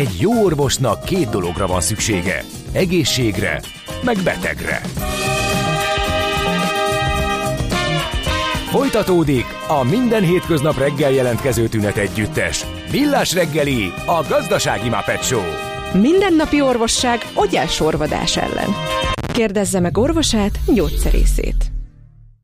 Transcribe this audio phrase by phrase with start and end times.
[0.00, 2.44] Egy jó orvosnak két dologra van szüksége.
[2.72, 3.60] Egészségre,
[4.04, 4.76] meg betegre.
[8.70, 12.64] Folytatódik a minden hétköznap reggel jelentkező tünet együttes.
[12.90, 15.42] Villás reggeli, a gazdasági Muppet Show.
[16.00, 17.18] Mindennapi orvosság
[17.68, 18.68] sorvadás ellen.
[19.32, 21.72] Kérdezze meg orvosát, gyógyszerészét.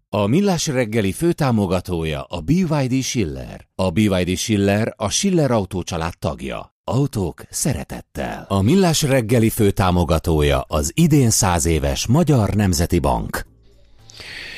[0.08, 3.66] A Millás reggeli főtámogatója a BYD Schiller.
[3.74, 6.75] A BYD Schiller a Schiller Autó család tagja.
[6.90, 8.44] Autók szeretettel.
[8.48, 13.46] A Millás reggeli főtámogatója az idén száz éves Magyar Nemzeti Bank.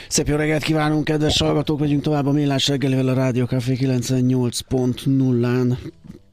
[0.09, 1.78] Szép jó reggelt kívánunk, kedves hallgatók!
[1.78, 5.77] Megyünk tovább a Millás reggelivel a Rádió Café 98.0-án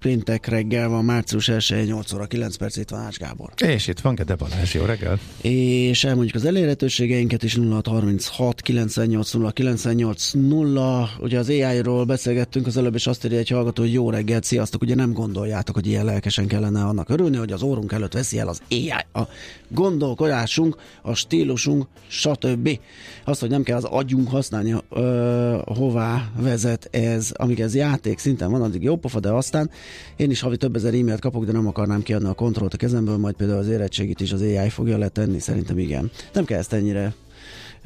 [0.05, 3.49] péntek reggel van, március 1 8 óra 9 perc, itt van Ács Gábor.
[3.65, 5.19] És itt van Gede Balázs, jó reggel.
[5.41, 11.09] És elmondjuk az elérhetőségeinket is 0636 98 0 98 0.
[11.19, 14.81] Ugye az AI-ról beszélgettünk az előbb, és azt írja egy hallgató, hogy jó reggelt, sziasztok.
[14.81, 18.47] Ugye nem gondoljátok, hogy ilyen lelkesen kellene annak örülni, hogy az órunk előtt veszi el
[18.47, 18.93] az AI.
[19.13, 19.27] A
[19.67, 22.79] gondolkodásunk, a stílusunk, stb.
[23.23, 28.51] Az, hogy nem kell az agyunk használni, ö, hová vezet ez, amíg ez játék szinten
[28.51, 29.69] van, addig jó pofa, de aztán
[30.15, 33.17] én is havi több ezer e-mailt kapok, de nem akarnám kiadni a kontrollt a kezemből,
[33.17, 36.11] majd például az érettségit is az AI fogja letenni, szerintem igen.
[36.33, 37.13] Nem kell ezt ennyire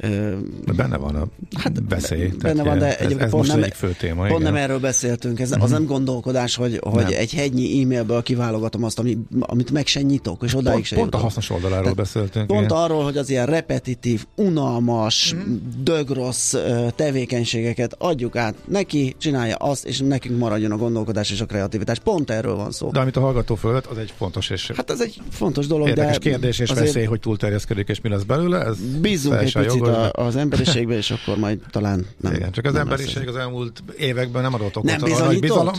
[0.00, 1.26] de benne van a
[1.58, 2.32] hát veszély.
[2.38, 5.40] Benne van, de ez, ez pont, nem, fő téma, pont nem erről beszéltünk.
[5.40, 7.12] Ez, az nem gondolkodás, hogy, hogy nem.
[7.14, 11.06] egy hegynyi e-mailből kiválogatom azt, ami, amit meg se nyitok, és odáig pont, se Pont
[11.06, 11.20] jutom.
[11.20, 12.46] a hasznos oldaláról Tehát beszéltünk.
[12.46, 12.76] Pont igen.
[12.76, 15.54] arról, hogy az ilyen repetitív, unalmas, mm.
[15.82, 16.54] dögrossz
[16.94, 21.98] tevékenységeket adjuk át neki, csinálja azt, és nekünk maradjon a gondolkodás és a kreativitás.
[21.98, 22.90] Pont erről van szó.
[22.90, 26.18] De amit a hallgató fölött, az egy fontos és Hát ez egy fontos dolog, érdekes
[26.18, 28.64] de kérdés és veszély, hogy túlterjeszkedik, és mi lesz belőle.
[28.64, 32.34] Ez Bízunk egy picit a, az emberiségbe, és akkor majd talán nem.
[32.34, 35.74] Igen, csak az nem emberiség az elmúlt években nem adott okot nem arra, hogy bizalom.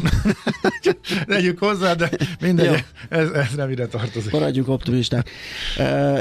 [1.28, 2.10] Legyünk hozzá, de
[2.42, 4.32] mindegy, ez, ez nem ide tartozik.
[4.32, 5.30] Maradjunk optimisták.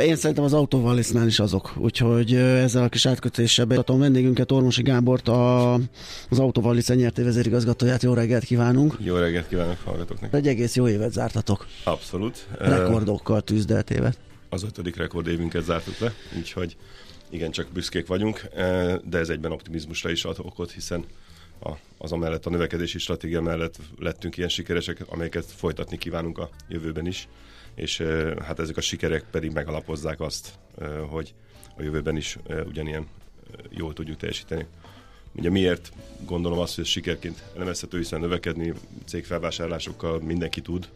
[0.05, 5.28] Én szerintem az autóvalisznál is azok, úgyhogy ezzel a kis átkötéssel betatom vendégünket, Ormosi Gábort,
[5.28, 5.75] a,
[6.28, 8.03] az autóvalisz nyerté vezérigazgatóját.
[8.03, 8.97] Jó reggelt kívánunk!
[8.98, 10.34] Jó reggelt kívánok hallgatóknak!
[10.34, 11.66] Egy egész jó évet zártatok.
[11.84, 12.47] Abszolút.
[12.59, 14.19] Rekordokkal tűzdelt évet.
[14.48, 16.76] Az ötödik rekordévünket zártuk le, úgyhogy
[17.30, 21.04] igen, csak büszkék vagyunk, e, de ez egyben optimizmusra is ad okot, hiszen
[21.62, 27.06] a, az amellett a növekedési stratégia mellett lettünk ilyen sikeresek, amelyeket folytatni kívánunk a jövőben
[27.06, 27.28] is,
[27.74, 31.34] és e, hát ezek a sikerek pedig megalapozzák azt, e, hogy
[31.76, 33.06] a jövőben is ugyanilyen
[33.70, 34.66] jól tudjuk teljesíteni.
[35.32, 35.92] Ugye miért?
[36.26, 38.72] Gondolom azt, hogy ez sikerként elemezhető, hiszen növekedni
[39.04, 40.88] cégfelvásárlásokkal mindenki tud,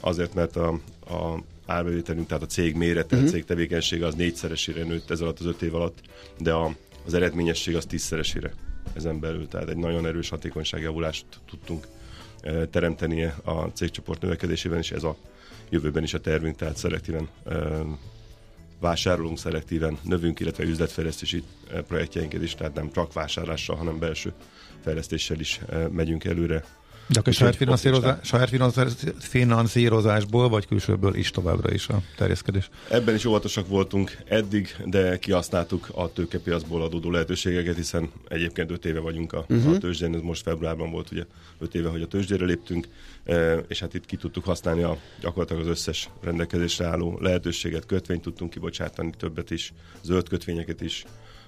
[0.00, 0.68] azért, mert a,
[1.06, 3.30] a árbevételünk, tehát a cég mérete, uh-huh.
[3.30, 5.98] a cég tevékenysége az négyszeresére nőtt ez alatt az öt év alatt,
[6.38, 8.52] de a, az eredményesség az tízszeresére
[8.92, 11.86] ezen belül, tehát egy nagyon erős hatékonyságjavulást tudtunk
[12.40, 15.16] e, teremteni a cégcsoport növekedésében, és ez a
[15.70, 17.56] jövőben is a tervünk, tehát szelektíven e,
[18.80, 21.42] vásárolunk, szelektíven növünk, illetve üzletfejlesztési
[21.86, 24.32] projektjeinket is, tehát nem csak vásárlással, hanem belső
[24.80, 26.64] fejlesztéssel is megyünk előre
[27.08, 28.50] de akkor saját, finanszírozás, saját
[29.18, 32.68] finanszírozásból, vagy külsőből is továbbra is a terjeszkedés?
[32.90, 39.00] Ebben is óvatosak voltunk eddig, de kihasználtuk a tőkepiacból adódó lehetőségeket, hiszen egyébként 5 éve
[39.00, 39.74] vagyunk a, uh-huh.
[39.74, 41.24] a tőzsdén, ez most februárban volt ugye
[41.58, 42.88] 5 éve, hogy a tőzsdére léptünk,
[43.24, 48.22] e, és hát itt ki tudtuk használni a, gyakorlatilag az összes rendelkezésre álló lehetőséget, kötvényt
[48.22, 51.04] tudtunk kibocsátani, többet is, zöld kötvényeket is,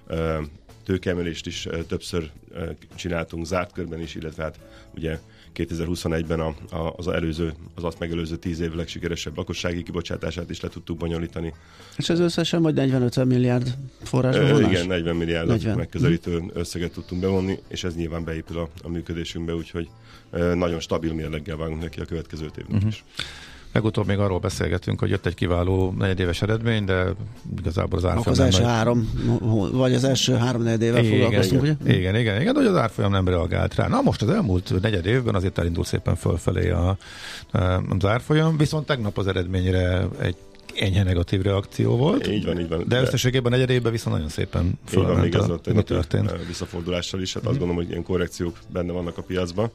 [0.09, 0.41] e,
[0.84, 2.30] tőkeemelést is többször
[2.94, 4.58] csináltunk zárt körben is, illetve hát
[4.94, 5.18] ugye
[5.54, 10.68] 2021-ben a, a, az előző, az azt megelőző 10 év legsikeresebb lakossági kibocsátását is le
[10.68, 11.54] tudtuk bonyolítani.
[11.96, 15.76] És ez összesen vagy 40 milliárd forrás e, Igen, 40 milliárd 40.
[15.76, 19.88] megközelítő összeget tudtunk bevonni, és ez nyilván beépül a, a működésünkbe, úgyhogy
[20.54, 22.88] nagyon stabil mérleggel vágunk neki a következő évnek uh-huh.
[22.88, 23.04] is.
[23.72, 27.04] Legutóbb még arról beszélgetünk, hogy jött egy kiváló negyedéves eredmény, de
[27.58, 28.32] igazából az árfolyam...
[28.32, 29.10] Az első három,
[29.72, 31.94] vagy az első három negyedével foglalkoztunk, igen, ugye?
[31.94, 33.88] Igen, igen, igen, de hogy az árfolyam nem reagált rá.
[33.88, 36.97] Na most az elmúlt negyed évben azért elindult szépen fölfelé a,
[37.89, 40.36] az árfolyam, viszont tegnap az eredményre egy
[40.77, 42.27] enyhe negatív reakció volt.
[42.27, 42.78] Így van, így van.
[42.78, 46.47] De, de összességében negyedében viszont nagyon szépen fölment még ez egy történt.
[46.47, 47.50] visszafordulással is, hát mm-hmm.
[47.50, 49.71] azt gondolom, hogy ilyen korrekciók benne vannak a piacban.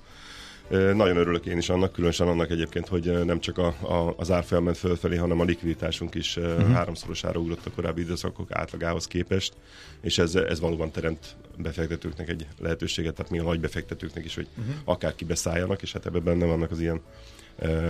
[0.70, 4.64] Nagyon örülök én is annak, különösen annak egyébként, hogy nem csak a, a, az árfolyam
[4.64, 6.72] ment fölfelé, hanem a likviditásunk is uh-huh.
[6.72, 9.54] háromszorosára ugrott a korábbi időszakok átlagához képest,
[10.02, 14.48] és ez, ez valóban teremt befektetőknek egy lehetőséget, tehát még a nagy befektetőknek is, hogy
[14.58, 14.76] uh-huh.
[14.84, 17.02] akár kibeszálljanak, és hát ebben benne vannak az ilyen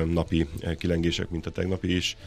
[0.06, 0.48] napi
[0.78, 2.18] kilengések, mint a tegnapi is.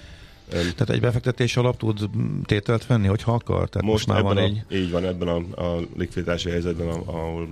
[0.49, 2.11] Tehát egy befektetés alap tud
[2.45, 3.69] tételt venni, hogyha akar?
[3.69, 4.63] Tehát most, most már van egy...
[4.71, 7.49] Így van, ebben a, a likviditási helyzetben, ahol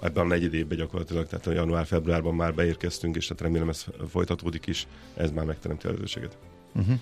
[0.00, 4.66] ebben a negyed évben gyakorlatilag, tehát a január-februárban már beérkeztünk, és tehát remélem ez folytatódik
[4.66, 6.36] is, ez már megteremti a lehetőséget.
[6.74, 6.98] Uh-huh.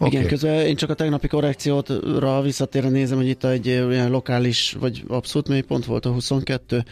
[0.00, 0.12] Okay.
[0.12, 5.04] Igen, közben én csak a tegnapi korrekciótra visszatérve nézem, hogy itt egy olyan lokális, vagy
[5.08, 6.84] abszolút mélypont volt a 22,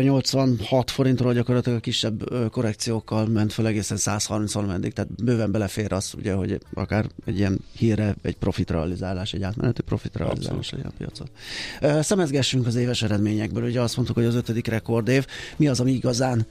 [0.00, 6.14] 86 forintról gyakorlatilag a kisebb korrekciókkal ment fel egészen 130 meddig, tehát bőven belefér az,
[6.16, 11.30] ugye, hogy akár egy ilyen híre, egy profitrealizálás, egy átmeneti profitrealizálás legyen a piacot.
[12.04, 15.26] Szemezgessünk az éves eredményekből, ugye azt mondtuk, hogy az ötödik rekordév,
[15.56, 16.46] mi az, ami igazán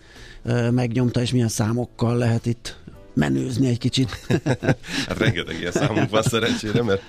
[0.72, 2.78] megnyomta, és milyen számokkal lehet itt
[3.16, 4.28] menőzni egy kicsit.
[5.08, 7.02] hát rengeteg ilyen számunk van szerencsére, mert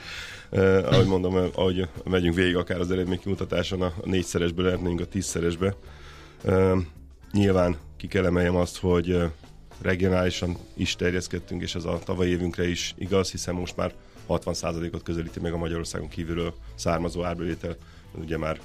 [0.50, 5.76] eh, ahogy mondom, eh, ahogy megyünk végig akár az eredménykimutatáson, a négyszeresbe lehetnénk a tízszeresbe.
[6.44, 6.72] Eh,
[7.32, 9.30] nyilván ki kell emeljem azt, hogy eh,
[9.80, 13.92] regionálisan is terjeszkedtünk, és ez a tavalyi évünkre is igaz, hiszen most már
[14.28, 17.76] 60%-ot közelíti meg a Magyarországon kívülről származó árbevétel.
[18.14, 18.60] Ugye már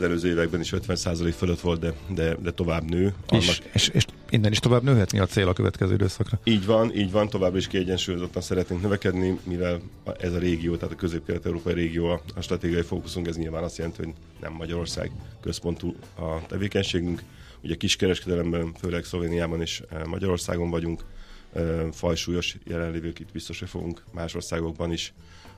[0.00, 3.14] az előző években is 50% fölött volt, de, de, de tovább nő.
[3.26, 3.44] Annak...
[3.44, 6.40] És, és, és innen is tovább nőhetni a cél a következő időszakra?
[6.44, 9.80] Így van, így van, továbbra is kiegyensúlyozottan szeretnénk növekedni, mivel
[10.18, 14.02] ez a régió, tehát a közép-kelet-európai régió a, a stratégiai fókuszunk, ez nyilván azt jelenti,
[14.04, 15.10] hogy nem Magyarország
[15.40, 17.22] központú a tevékenységünk.
[17.62, 21.04] Ugye kiskereskedelemben, főleg Szlovéniában és e, Magyarországon vagyunk,
[21.52, 21.60] e,
[21.92, 25.12] fajsúlyos jelenlévők itt biztos, hogy fogunk más országokban is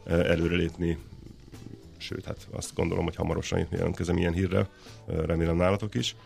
[0.04, 0.98] e, előrelépni
[2.02, 4.68] sőt, hát azt gondolom, hogy hamarosan jelentkezem ilyen hírrel,
[5.06, 6.16] remélem nálatok is.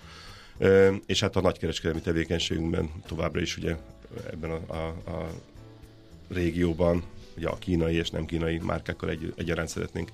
[1.06, 3.76] És hát a nagykereskedelmi tevékenységünkben továbbra is ugye
[4.30, 5.30] ebben a, a, a
[6.28, 7.02] régióban
[7.36, 10.10] ugye a kínai és nem kínai márkákkal egy, egyaránt szeretnénk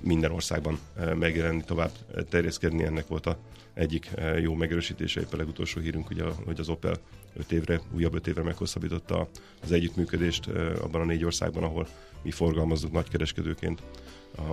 [0.00, 0.78] minden országban
[1.14, 1.90] megjelenni, tovább
[2.28, 2.84] terjeszkedni.
[2.84, 3.38] Ennek volt a
[3.74, 4.10] egyik
[4.40, 6.96] jó megerősítése, épp a legutolsó hírünk, ugye, hogy az Opel
[7.36, 9.28] 5 évre, újabb 5 évre meghosszabbította
[9.62, 10.46] az együttműködést
[10.80, 11.88] abban a négy országban, ahol
[12.22, 13.82] mi forgalmazzuk nagykereskedőként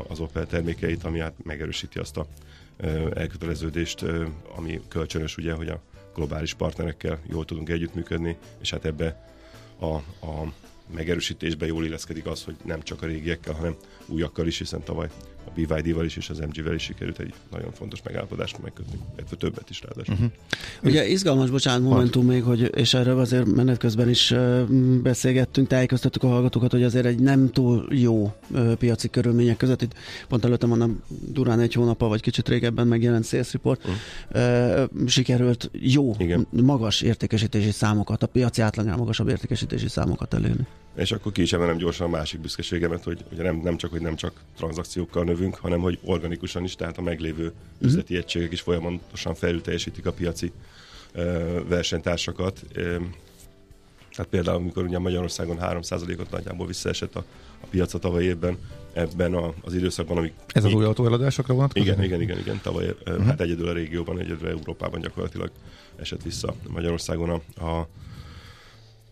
[0.08, 2.28] az Opel termékeit, ami hát megerősíti azt a
[3.14, 4.06] elköteleződést,
[4.56, 5.82] ami kölcsönös ugye, hogy a
[6.16, 9.32] globális partnerekkel jól tudunk együttműködni, és hát ebbe
[9.80, 9.94] a,
[10.26, 10.54] a
[10.94, 13.76] megerősítésbe jól illeszkedik az, hogy nem csak a régiekkel, hanem
[14.06, 15.10] újakkal is, hiszen tavaly
[15.46, 19.70] a BYD-val is és az MG-vel is sikerült egy nagyon fontos megállapodást megkötni, illetve többet
[19.70, 20.14] is ráadásul.
[20.14, 20.32] Uh-huh.
[20.84, 24.34] Ugye izgalmas, bocsánat, momentum még, hogy, és erről azért menet közben is
[25.02, 28.34] beszélgettünk, tájékoztattuk a hallgatókat, hogy azért egy nem túl jó
[28.78, 29.94] piaci körülmények között, itt
[30.28, 34.90] pont előttem van durán egy hónapa, vagy kicsit régebben megjelent Sales Report, uh-huh.
[35.02, 36.48] uh, sikerült jó, Igen.
[36.50, 40.68] magas értékesítési számokat, a piaci átlagnál magasabb értékesítési számokat elérni.
[40.96, 44.02] És akkor ki is emelem gyorsan a másik büszkeségemet, hogy ugye nem, nem csak, hogy
[44.02, 47.56] nem csak tranzakciókkal növünk, hanem hogy organikusan is, tehát a meglévő uh-huh.
[47.80, 50.52] üzleti egységek is folyamatosan felülteljesítik a piaci
[51.16, 52.62] uh, versenytársakat.
[52.76, 52.84] Uh,
[54.16, 57.24] tehát például, amikor ugye Magyarországon 3%-ot nagyjából visszaesett a,
[57.62, 58.58] a piac a tavaly évben,
[58.94, 60.34] ebben a, az időszakban, amik...
[60.48, 61.88] Ez az új autóeladásokra vonatkozik?
[61.88, 63.26] Igen, igen, igen, igen, tavaly, uh-huh.
[63.26, 65.52] hát egyedül a régióban, egyedül Európában gyakorlatilag
[65.96, 67.88] esett vissza Magyarországon a, a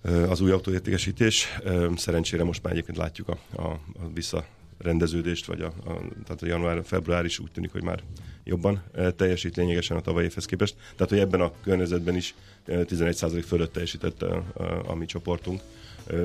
[0.02, 1.48] az új autóértékesítés.
[1.96, 5.94] Szerencsére most már egyébként látjuk a, a, a visszarendeződést, vagy a, a,
[6.24, 8.04] tehát a január-február is úgy tűnik, hogy már
[8.44, 8.84] jobban
[9.16, 10.76] teljesít lényegesen a tavalyi évhez képest.
[10.96, 12.36] Tehát, hogy ebben a környezetben is
[12.68, 15.62] 11% fölött teljesített a, a, a mi csoportunk.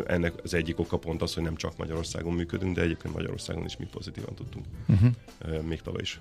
[0.07, 3.77] Ennek az egyik oka pont az, hogy nem csak Magyarországon működünk, de egyébként Magyarországon is
[3.77, 4.65] mi pozitívan tudtunk.
[4.87, 5.63] Uh-huh.
[5.63, 6.21] Még tavaly is.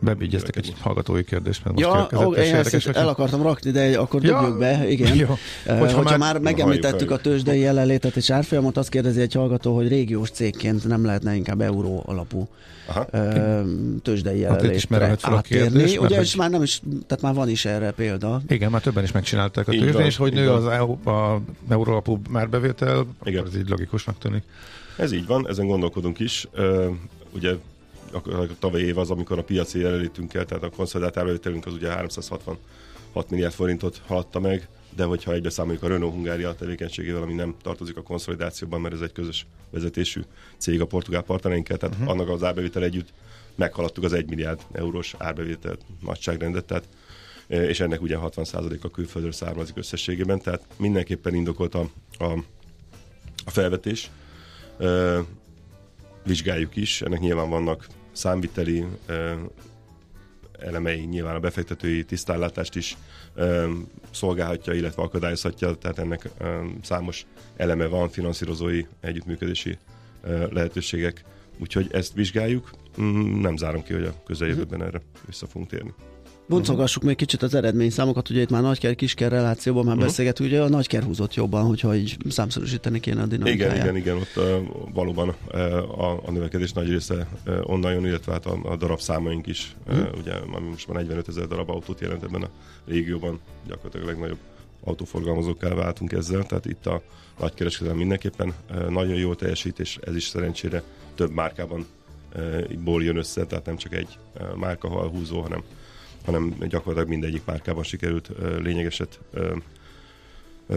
[0.00, 4.24] Bebigyeztek egy hallgatói kérdést, mert most ja, ó, én ezt el akartam rakni, de akkor
[4.24, 5.14] ja, dobjuk be, igen.
[5.14, 5.26] Jó.
[5.66, 9.88] Hogyha, hogyha már, már megemlítettük a tőzsdei jelenlétet és árfolyamot, azt kérdezi egy hallgató, hogy
[9.88, 12.48] régiós cégként nem lehetne inkább euró alapú
[12.86, 13.06] Aha.
[14.02, 15.78] tőzsdei hát jelenlétre hát átérni.
[15.78, 18.40] Kérdés, Ugye, és már nem is, tehát már van is erre példa.
[18.48, 20.66] Igen, már többen is megcsinálták a tőzsdén, és hogy nő az
[21.68, 23.40] euró alapú márbevétel, igen.
[23.40, 24.42] akkor ez így logikusnak tűnik.
[24.96, 26.48] Ez így van, ezen gondolkodunk is.
[27.34, 27.54] Ugye
[28.12, 32.58] a tavalyi év az, amikor a piaci jelenlétünkkel, tehát a konszolidált árbevételünk az ugye 366
[33.30, 37.96] milliárd forintot haladta meg, de hogyha egybe számoljuk a Renault Hungária tevékenységével, ami nem tartozik
[37.96, 40.20] a konszolidációban, mert ez egy közös vezetésű
[40.56, 42.10] cég a portugál partnereinkkel, tehát uh-huh.
[42.10, 43.12] annak az árbevétel együtt
[43.54, 46.88] meghaladtuk az 1 milliárd eurós árbevétel nagyságrendet, tehát
[47.46, 52.24] és ennek ugye 60% a külföldről származik összességében, tehát mindenképpen indokolt a, a,
[53.44, 54.10] a felvetés.
[54.78, 55.18] E,
[56.24, 57.86] vizsgáljuk is, ennek nyilván vannak
[58.18, 58.84] számviteli
[60.58, 62.96] elemei nyilván a befektetői tisztállátást is
[64.10, 66.28] szolgálhatja, illetve akadályozhatja, tehát ennek
[66.82, 69.78] számos eleme van, finanszírozói együttműködési
[70.50, 71.24] lehetőségek,
[71.58, 72.70] úgyhogy ezt vizsgáljuk,
[73.00, 75.94] mm, nem zárom ki, hogy a közeljövőben erre vissza fogunk térni.
[76.48, 80.08] Boncolgassuk még kicsit az eredményszámokat, ugye itt már nagyker kisker relációban már uh-huh.
[80.08, 83.76] beszélgetünk, ugye a nagyker húzott jobban, hogyha így számszerűsíteni kéne a dinamikáját.
[83.76, 88.04] Igen, igen, igen, ott uh, valóban uh, a, a növekedés nagy része uh, onnan jön,
[88.04, 90.06] illetve hát a, a darab számaink is, uh-huh.
[90.06, 92.48] uh, ugye ami most már 45 ezer darab autót jelent ebben a
[92.86, 94.38] régióban, gyakorlatilag a legnagyobb
[94.84, 97.02] autóforgalmazókká váltunk ezzel, tehát itt a
[97.38, 100.82] nagykereskedelem mindenképpen uh, nagyon jól teljesít, és ez is szerencsére
[101.14, 101.86] több márkában
[102.36, 105.62] uh, ból jön össze, tehát nem csak egy uh, márka húzó, hanem
[106.24, 109.20] hanem gyakorlatilag mindegyik márkában sikerült lényegeset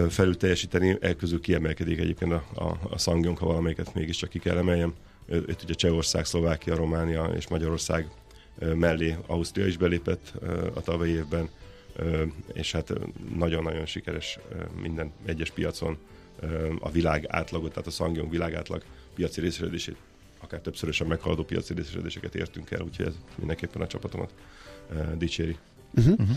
[0.08, 4.94] felül teljesíteni, elközül kiemelkedik egyébként a, a, a Sangyong, ha valamelyiket mégiscsak ki kell emeljem.
[5.28, 8.10] Itt ugye Csehország, Szlovákia, Románia és Magyarország
[8.74, 10.32] mellé Ausztria is belépett
[10.74, 11.48] a tavalyi évben,
[12.52, 12.92] és hát
[13.34, 14.38] nagyon-nagyon sikeres
[14.80, 15.98] minden egyes piacon
[16.80, 18.82] a világ átlagot, tehát a Sangyong világ átlag
[19.14, 19.96] piaci részesedését
[20.40, 24.32] akár többszörösen meghaladó piaci részesedéseket értünk el, úgyhogy ez mindenképpen a csapatomat
[25.18, 25.56] dicséri.
[25.94, 26.12] Uh-huh.
[26.12, 26.36] Uh-huh.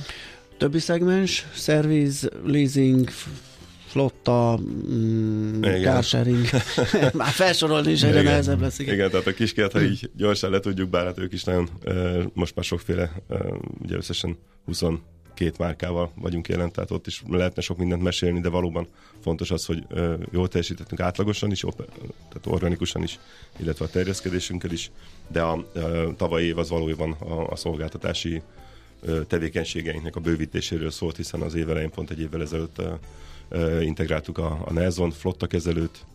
[0.57, 3.09] Többi szegmens, szerviz, leasing,
[3.87, 6.49] flotta, mm, carsharing,
[7.13, 8.79] már felsorolni is egyre nehezebb lesz.
[8.79, 8.93] Igen.
[8.93, 12.23] igen, tehát a kiskert, ha így gyorsan le tudjuk, bár hát ők is nagyon, uh,
[12.33, 13.39] most már sokféle, uh,
[13.81, 14.81] ugye összesen 20
[15.35, 18.87] két márkával vagyunk jelen, tehát ott is lehetne sok mindent mesélni, de valóban
[19.21, 19.87] fontos az, hogy
[20.31, 23.19] jól teljesítettünk átlagosan is, tehát organikusan is,
[23.57, 24.91] illetve a terjeszkedésünkkel is,
[25.27, 25.65] de a
[26.17, 28.41] tavalyi év az valójában a, a szolgáltatási
[29.27, 32.81] tevékenységeinknek a bővítéséről szólt, hiszen az év elején pont egy évvel ezelőtt
[33.81, 36.05] integráltuk a, a Nelson flotta kezelőt,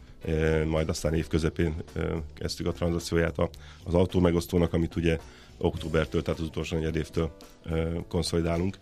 [0.67, 1.75] majd aztán év közepén
[2.35, 3.39] kezdtük a tranzakcióját
[3.85, 5.19] az autó megosztónak, amit ugye
[5.61, 7.31] októbertől, tehát az utolsó negyed évtől
[8.09, 8.79] konszolidálunk,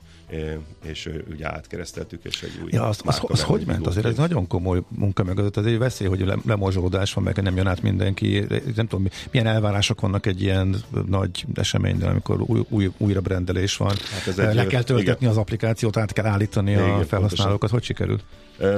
[0.85, 2.69] és ugye átkereszteltük, és egy új...
[2.73, 3.87] Ja, az, az, az hogy ment?
[3.87, 7.67] Azért ez nagyon komoly munka mögött, az egy veszély, hogy lemozsolódás van, meg nem jön
[7.67, 8.47] át mindenki.
[8.75, 13.95] Nem tudom, milyen elvárások vannak egy ilyen nagy eseménynél, amikor új, új, újra brendelés van.
[14.13, 15.31] Hát ez egy Le kell töltetni igen.
[15.31, 17.71] az applikációt, át kell állítani igen, a felhasználókat.
[17.71, 17.79] Pontosan.
[17.79, 18.25] Hogy sikerült?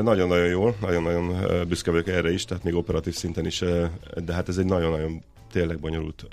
[0.02, 1.34] Nagyon-nagyon jól, nagyon-nagyon
[1.68, 3.64] büszke vagyok erre is, tehát még operatív szinten is,
[4.24, 6.26] de hát ez egy nagyon-nagyon tényleg bonyolult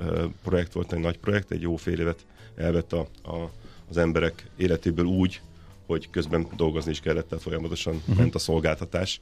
[0.43, 3.51] projekt volt, egy nagy projekt, egy jó fél évet elvett a, a,
[3.89, 5.41] az emberek életéből úgy,
[5.86, 8.17] hogy közben dolgozni is kellett, tehát folyamatosan uh-huh.
[8.17, 9.19] ment a szolgáltatás.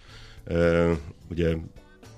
[1.30, 1.56] ugye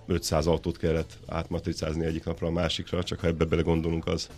[0.07, 4.29] 500 autót kellett átmatricázni egyik napra a másikra, csak ha ebbe bele gondolunk, az,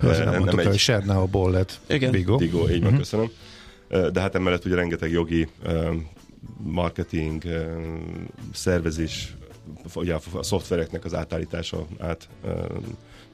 [0.00, 0.78] nem, nem egy...
[0.78, 2.10] Serna a Bollet, Igen.
[2.10, 2.36] Vigo.
[2.36, 2.98] Vigo, így van, uh-huh.
[2.98, 3.30] köszönöm.
[3.88, 5.48] De hát emellett ugye rengeteg jogi,
[6.56, 7.42] marketing,
[8.52, 9.36] szervezés,
[9.94, 12.28] ugye a szoftvereknek az átállítása, át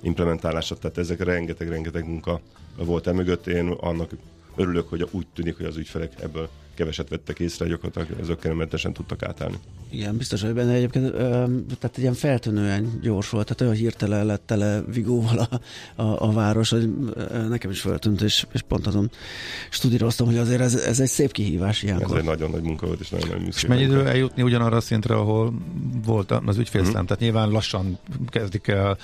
[0.01, 2.41] implementálása, tehát ezek rengeteg-rengeteg munka
[2.77, 3.47] volt emögött.
[3.47, 4.11] Én annak
[4.57, 9.57] örülök, hogy úgy tűnik, hogy az ügyfelek ebből keveset vettek észre, gyakorlatilag zöggenőmentesen tudtak átállni.
[9.91, 11.45] Igen, biztos, hogy benne egyébként, ö,
[11.79, 15.61] tehát ilyen feltűnően gyors volt, tehát olyan hirtelen lett tele vigóval a,
[16.03, 16.91] a, a város, hogy
[17.49, 19.11] nekem is feltűnt, és, és pont azon
[19.71, 22.17] studíroztam, hogy azért ez, ez egy szép kihívás ilyenkor.
[22.17, 24.81] Ez egy nagyon nagy munka volt, és nagyon nagy És mennyi idő eljutni ugyanarra a
[24.81, 25.55] szintre, ahol
[26.05, 26.93] volt az ügyfélszám?
[26.93, 27.05] Mm-hmm.
[27.05, 28.99] Tehát nyilván lassan kezdik el,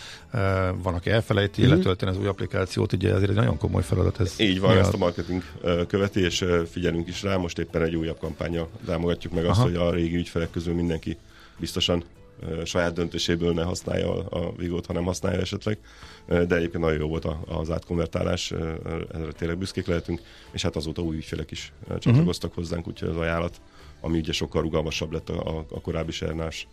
[0.82, 1.70] van, aki elfelejti mm-hmm.
[1.70, 4.34] letölteni az új applikációt, ugye ezért egy nagyon komoly feladat ez.
[4.38, 5.42] Így van, ezt a marketing
[5.88, 7.36] követi, és figyelünk is rá.
[7.36, 9.52] Most éppen egy újabb kampánya támogatjuk meg Aha.
[9.52, 11.16] azt, hogy a régi ügyfelek közül mindenki
[11.58, 12.04] biztosan
[12.64, 15.78] saját döntéséből ne használja a Vigót, hanem használja esetleg.
[16.26, 18.50] De egyébként nagyon jó volt az átkonvertálás,
[19.12, 22.64] erre tényleg büszkék lehetünk, és hát azóta új ügyfelek is csatlakoztak uh-huh.
[22.64, 23.60] hozzánk, úgyhogy az ajánlat,
[24.00, 26.68] ami ugye sokkal rugalmasabb lett a, a korábbi sernás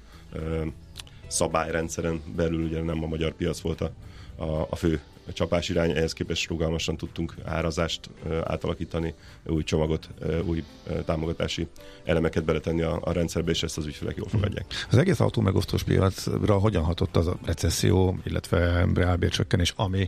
[1.28, 3.92] szabályrendszeren belül, ugye nem a magyar piac volt a,
[4.36, 5.02] a, a fő
[5.34, 8.10] csapás irány, ehhez képest rugalmasan tudtunk árazást
[8.44, 9.14] átalakítani,
[9.46, 10.10] új csomagot,
[10.46, 10.64] új
[11.06, 11.68] támogatási
[12.04, 14.66] elemeket beletenni a, a rendszerbe, és ezt az ügyfelek jól fogadják.
[14.90, 20.08] Az egész autó megosztós piacra hogyan hatott az a recesszió, illetve reálbércsökkenés, ami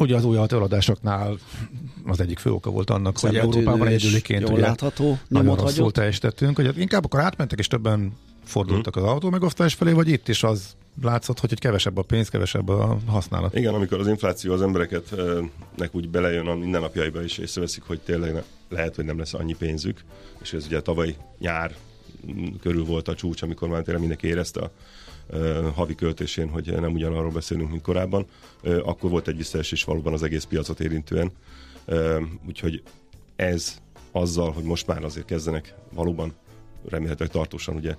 [0.00, 1.38] Ugye az új autóadásoknál
[2.06, 6.78] az egyik fő oka volt annak, hogy Európában egyedüliként ugye látható, nagyon rosszul teljesítettünk, hogy
[6.78, 8.12] inkább akkor átmentek, és többen
[8.44, 9.04] fordultak hmm.
[9.04, 12.68] az autó megosztás felé, vagy itt is az látszott, hogy, hogy kevesebb a pénz, kevesebb
[12.68, 13.54] a használat.
[13.54, 15.14] Igen, amikor az infláció az embereket
[15.76, 20.04] nek úgy belejön a mindennapjaiba is, észreveszik, hogy tényleg lehet, hogy nem lesz annyi pénzük,
[20.42, 21.74] és ez ugye tavaly nyár
[22.60, 24.70] körül volt a csúcs, amikor már tényleg mindenki érezte a
[25.74, 28.26] havi költésén, hogy nem ugyanarról beszélünk, mint korábban,
[28.82, 31.32] akkor volt egy visszaesés valóban az egész piacot érintően.
[32.46, 32.82] Úgyhogy
[33.36, 33.80] ez
[34.12, 36.34] azzal, hogy most már azért kezdenek valóban
[36.88, 37.96] remélhetőleg tartósan ugye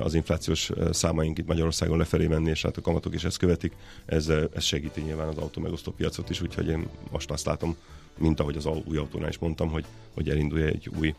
[0.00, 3.72] az inflációs számaink itt Magyarországon lefelé menni, és hát a kamatok is ezt követik,
[4.06, 7.76] ez, ez segíti nyilván az autó megosztó piacot is, úgyhogy én most azt látom,
[8.18, 11.14] mint ahogy az új autónál is mondtam, hogy, hogy elindulja egy új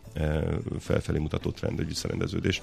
[0.80, 2.62] felfelé mutató trend, egy visszarendeződés.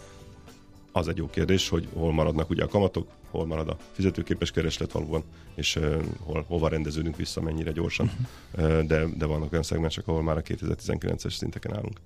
[0.93, 4.93] az egy jó kérdés, hogy hol maradnak ugye a kamatok, hol marad a fizetőképes kereslet
[4.93, 5.23] valóban,
[5.55, 8.11] és uh, hol, hova rendeződünk vissza, mennyire gyorsan.
[8.57, 12.01] Uh, de, de vannak olyan szegmensek, ahol már a 2019-es szinteken állunk.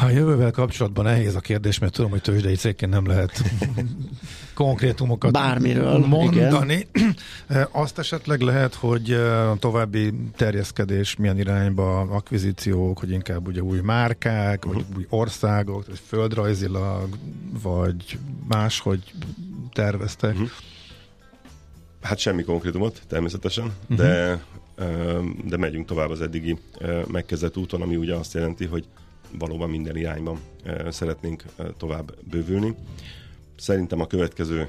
[0.00, 3.42] A jövővel kapcsolatban nehéz a kérdés, mert tudom, hogy tőzsdei cégként nem lehet
[4.54, 6.86] konkrétumokat Bármiről, mondani.
[6.92, 7.16] Igen.
[7.72, 9.16] Azt esetleg lehet, hogy
[9.58, 14.82] további terjeszkedés milyen irányba, akvizíciók, hogy inkább ugye új márkák, uh-huh.
[14.82, 17.08] vagy új országok, vagy földrajzilag,
[17.62, 18.18] vagy
[18.48, 19.12] más, hogy
[19.72, 20.32] terveztek.
[20.32, 20.48] Uh-huh.
[22.02, 23.96] Hát semmi konkrétumot, természetesen, uh-huh.
[23.96, 24.42] de,
[25.44, 26.58] de megyünk tovább az eddigi
[27.06, 28.84] megkezdett úton, ami ugye azt jelenti, hogy
[29.38, 30.40] valóban minden irányban
[30.88, 31.44] szeretnénk
[31.76, 32.74] tovább bővülni.
[33.56, 34.68] Szerintem a következő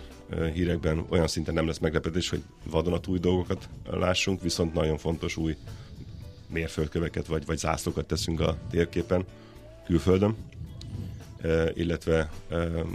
[0.53, 5.55] hírekben olyan szinten nem lesz meglepetés, hogy vadonatúj dolgokat lássunk, viszont nagyon fontos új
[6.47, 9.25] mérföldköveket vagy, vagy zászlókat teszünk a térképen
[9.85, 10.35] külföldön,
[11.73, 12.29] illetve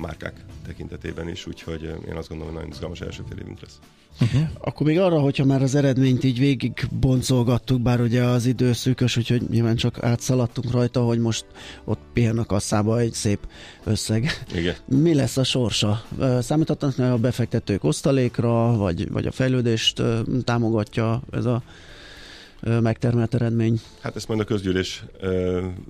[0.01, 3.79] márkák tekintetében is, úgyhogy én azt gondolom, hogy nagyon izgalmas első fél évünk lesz.
[4.21, 4.49] Uh-huh.
[4.61, 9.17] Akkor még arra, hogyha már az eredményt így végig boncolgattuk, bár ugye az idő szűkös,
[9.17, 11.47] úgyhogy nyilván csak átszaladtunk rajta, hogy most
[11.85, 13.49] ott pihen a kasszába egy szép
[13.85, 14.45] összeg.
[14.55, 14.75] Igen.
[14.87, 16.05] Mi lesz a sorsa?
[16.41, 20.03] Számíthatnak a befektetők osztalékra, vagy, vagy a fejlődést
[20.45, 21.63] támogatja ez a
[22.81, 23.81] megtermelt eredmény?
[24.01, 25.05] Hát ezt majd a közgyűlés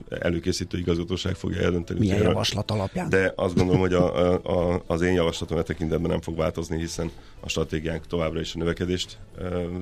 [0.09, 1.99] előkészítő igazgatóság fogja eldönteni.
[1.99, 3.09] Milyen javaslat alapján?
[3.09, 4.33] De azt gondolom, hogy a,
[4.73, 8.59] a, az én javaslatom e tekintetben nem fog változni, hiszen a stratégiánk továbbra is a
[8.59, 9.19] növekedést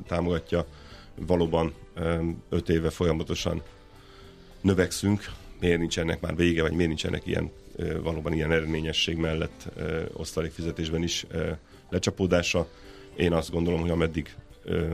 [0.07, 0.65] támogatja.
[1.27, 1.73] Valóban
[2.49, 3.61] öt éve folyamatosan
[4.61, 7.51] növekszünk, miért nincs ennek már vége, vagy miért nincs ennek ilyen,
[8.03, 9.69] valóban ilyen eredményesség mellett
[10.13, 11.25] osztalékfizetésben is
[11.89, 12.67] lecsapódása.
[13.15, 14.35] Én azt gondolom, hogy ameddig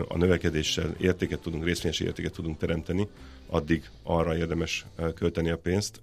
[0.08, 3.08] a növekedéssel értéket tudunk, részvényes értéket tudunk teremteni,
[3.48, 4.86] addig arra érdemes
[5.16, 6.02] költeni a pénzt.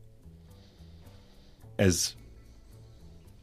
[1.77, 2.15] Ez,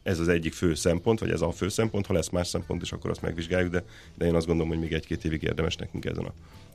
[0.02, 2.92] ez az egyik fő szempont, vagy ez a fő szempont, ha lesz más szempont is,
[2.92, 6.24] akkor azt megvizsgáljuk, de, de én azt gondolom, hogy még egy-két évig érdemes nekünk ezen
[6.24, 6.32] a,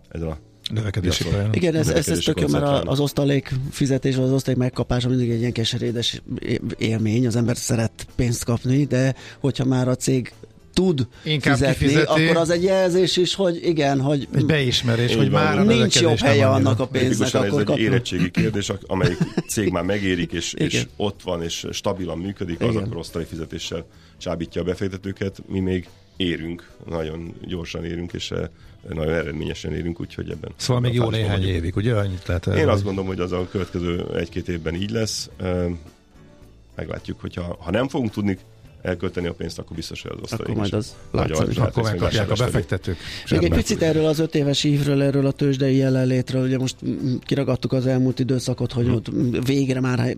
[0.09, 0.37] ezen a
[0.71, 5.09] növekedési Igen, ez, ez, ez tök jó, mert az osztalék fizetés, vagy az osztalék megkapása
[5.09, 6.21] mindig egy ilyen keserédes
[6.77, 10.33] élmény, az ember szeret pénzt kapni, de hogyha már a cég
[10.79, 12.23] tud Inkább fizetni, kifizeti.
[12.23, 16.17] akkor az egy jelzés is, hogy igen, hogy egy beismerés, hogy van, már nincs jobb
[16.17, 17.33] helye annak a pénznek.
[17.33, 17.81] Akkor ez egy kapom.
[17.81, 19.17] érettségi kérdés, amelyik
[19.47, 22.83] cég már megérik, és, és ott van, és stabilan működik, az igen.
[22.83, 23.85] akkor osztali fizetéssel
[24.17, 28.47] csábítja a befektetőket, mi még érünk, nagyon gyorsan érünk, és eh,
[28.89, 30.51] nagyon eredményesen érünk, úgyhogy ebben.
[30.55, 31.55] Szóval még jó néhány vagyunk.
[31.55, 31.93] évig, ugye?
[31.93, 35.29] Annyit lehet el, Én azt gondolom, hogy az a következő egy-két évben így lesz.
[35.37, 35.65] Eh,
[36.75, 38.37] meglátjuk, hogyha ha nem fogunk tudni
[38.81, 41.59] elkölteni a pénzt, akkor biztos, hogy az osztalék Akkor majd az látszik.
[41.59, 42.97] Akkor megkapják a befektetők.
[43.29, 46.75] Még egy picit erről az öt éves évről, erről a tőzsdei jelenlétről, ugye most
[47.23, 48.93] kiragadtuk az elmúlt időszakot, hogy hmm.
[48.93, 49.07] ott
[49.45, 50.15] végre már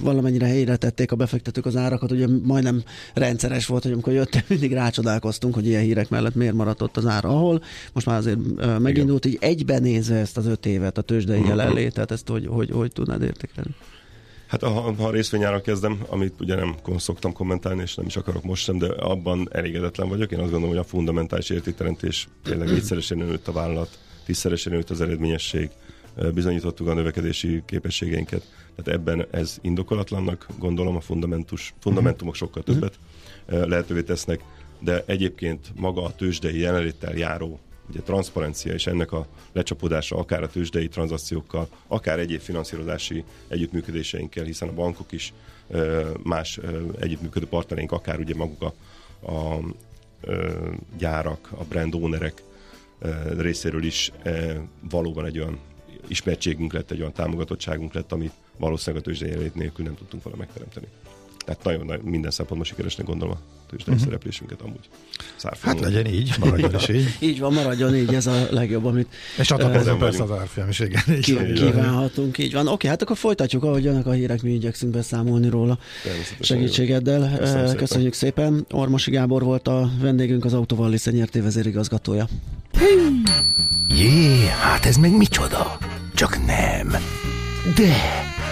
[0.00, 2.82] valamennyire helyére tették a befektetők az árakat, ugye majdnem
[3.14, 7.06] rendszeres volt, hogy amikor jöttem, mindig rácsodálkoztunk, hogy ilyen hírek mellett miért maradt ott az
[7.06, 8.38] ára, ahol most már azért
[8.78, 9.40] megindult, Igen.
[9.42, 11.48] így egyben nézve ezt az öt évet, a tőzsdei hmm.
[11.48, 13.74] jelenlétet, ezt hogy, hogy, hogy tudnád értékelni?
[14.48, 18.62] Hát ha, ha részvényára kezdem, amit ugye nem szoktam kommentálni, és nem is akarok most
[18.62, 20.32] sem, de abban elégedetlen vagyok.
[20.32, 25.00] Én azt gondolom, hogy a fundamentális értékteremtés tényleg négyszeresen nőtt a vállalat, tízszeresen nőtt az
[25.00, 25.70] eredményesség,
[26.34, 28.42] bizonyítottuk a növekedési képességeinket.
[28.76, 32.98] Tehát ebben ez indokolatlannak gondolom, a fundamentus, fundamentumok sokkal többet
[33.46, 34.40] lehetővé tesznek,
[34.80, 40.48] de egyébként maga a tőzsdei jelenléttel járó ugye transzparencia és ennek a lecsapódása akár a
[40.48, 45.32] tőzsdei tranzakciókkal, akár egyéb finanszírozási együttműködéseinkkel, hiszen a bankok is
[46.22, 46.60] más
[47.00, 48.72] együttműködő partnereink, akár ugye maguk a,
[49.32, 49.60] a
[50.98, 52.42] gyárak, a brand ownerek
[53.36, 54.12] részéről is
[54.90, 55.58] valóban egy olyan
[56.06, 60.86] ismertségünk lett, egy olyan támogatottságunk lett, amit valószínűleg a tőzsdei nélkül nem tudtunk volna megteremteni.
[61.48, 63.38] Tehát nagyon, nagyon minden szempontból sikeresnek gondolom a
[63.70, 64.08] tőzsdei uh-huh.
[64.08, 64.88] szereplésünket amúgy.
[65.60, 67.16] Hát legyen így, maradjon is így.
[67.18, 69.08] így van, maradjon így, ez a legjobb, amit
[69.38, 71.02] És csatlakozom persze az árfolyam is, igen.
[71.08, 72.66] Így kívánhatunk, így van.
[72.66, 75.78] Oké, hát akkor folytatjuk, ahogy jönnek a hírek, mi igyekszünk beszámolni róla
[76.40, 77.38] segítségeddel.
[77.38, 78.52] Köszönjük, Köszönjük szépen.
[78.52, 78.80] szépen.
[78.80, 82.28] Ormosi Gábor volt a vendégünk, az Autóval Lisze nyerté vezérigazgatója.
[83.88, 85.78] Jé, hát ez meg micsoda?
[86.14, 86.96] Csak nem.
[87.76, 87.94] De,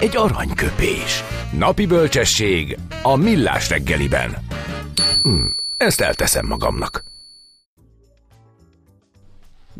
[0.00, 1.22] egy aranyköpés.
[1.58, 4.36] Napi bölcsesség a millás reggeliben.
[5.22, 5.44] Hm,
[5.76, 7.04] ezt elteszem magamnak.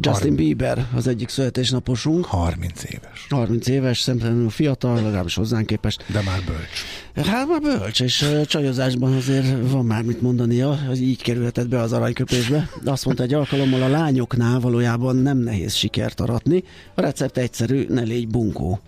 [0.00, 2.24] Justin Bieber az egyik születésnaposunk.
[2.24, 3.26] 30 éves.
[3.28, 6.04] 30 éves, szemtelenül fiatal, legalábbis hozzánk képest.
[6.12, 7.28] De már bölcs.
[7.28, 11.92] Hát már bölcs, és csajozásban azért van már mit mondania, hogy így kerülhetett be az
[11.92, 12.68] aranyköpésbe.
[12.84, 16.64] Azt mondta egy alkalommal a lányoknál valójában nem nehéz sikert aratni.
[16.94, 18.80] A recept egyszerű, ne légy bunkó.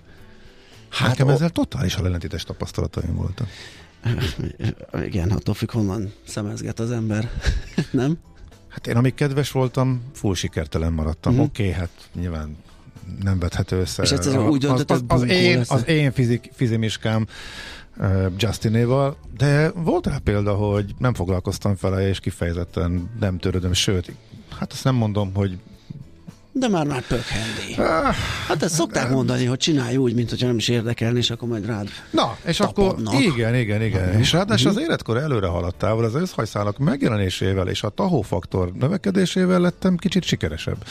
[0.89, 3.49] Hát, Nekem ezzel totálisan ellentétes tapasztalataim voltak.
[5.07, 7.31] Igen, attól függ, honnan szemezget az ember,
[7.91, 8.19] nem?
[8.69, 11.35] Hát én amíg kedves voltam, full sikertelen maradtam.
[11.35, 11.39] Mm.
[11.39, 12.57] Oké, okay, hát nyilván
[13.23, 14.03] nem vethető össze.
[14.03, 17.27] És egyszerűen úgy döntött, az, az, az, én, az én fizik, fizimiskám
[17.97, 24.13] uh, Justinéval, de volt rá példa, hogy nem foglalkoztam vele, és kifejezetten nem törődöm, sőt,
[24.59, 25.59] hát azt nem mondom, hogy
[26.59, 27.75] de már már pökhendi.
[27.77, 28.15] Ah,
[28.49, 31.67] hát ezt szokták mondani, hogy csinálj úgy, mint hogyha nem is érdekelni, és akkor majd
[31.67, 33.13] rád Na, és tapadnak.
[33.15, 34.05] akkor igen, igen, igen.
[34.05, 34.21] Uh-huh.
[34.21, 40.25] És ráadásul az életkor előre haladtával, az összhajszálak megjelenésével és a tahófaktor növekedésével lettem kicsit
[40.25, 40.85] sikeresebb.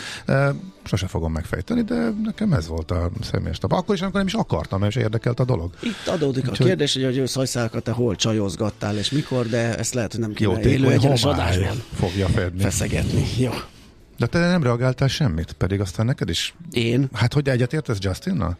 [0.83, 3.71] Sose fogom megfejteni, de nekem ez volt a személyes tap.
[3.71, 5.71] Akkor is, amikor nem is akartam, és érdekelt a dolog.
[5.81, 6.65] Itt adódik Úgyhogy...
[6.65, 10.33] a kérdés, hogy a összhajszálakat te hol csajozgattál, és mikor, de ezt lehet, hogy nem
[10.33, 12.61] kéne élő egyenes adásban fogja fedni.
[12.61, 13.25] feszegetni.
[13.37, 13.51] Jó.
[14.17, 16.55] De te nem reagáltál semmit, pedig aztán neked is...
[16.71, 17.09] Én?
[17.13, 18.57] Hát, hogy egyetértesz Justinnal?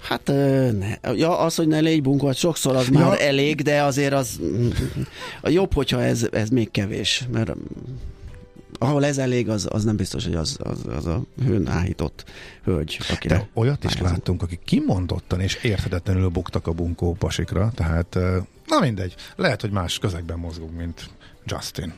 [0.00, 0.26] Hát
[0.78, 1.12] ne.
[1.14, 2.98] Ja, az, hogy ne légy bunkot, sokszor az ja.
[2.98, 4.40] már elég, de azért az
[5.42, 7.52] jobb, hogyha ez, ez még kevés, mert
[8.78, 12.24] ahol ez elég, az, az nem biztos, hogy az, az, az a hőn áhított
[12.64, 12.98] hölgy.
[13.10, 14.16] Akire de olyat is pályázunk.
[14.16, 18.18] láttunk, akik kimondottan és érthetetlenül buktak a bunkó pasikra, tehát
[18.66, 21.10] na mindegy, lehet, hogy más közegben mozgunk, mint
[21.44, 21.92] Justin.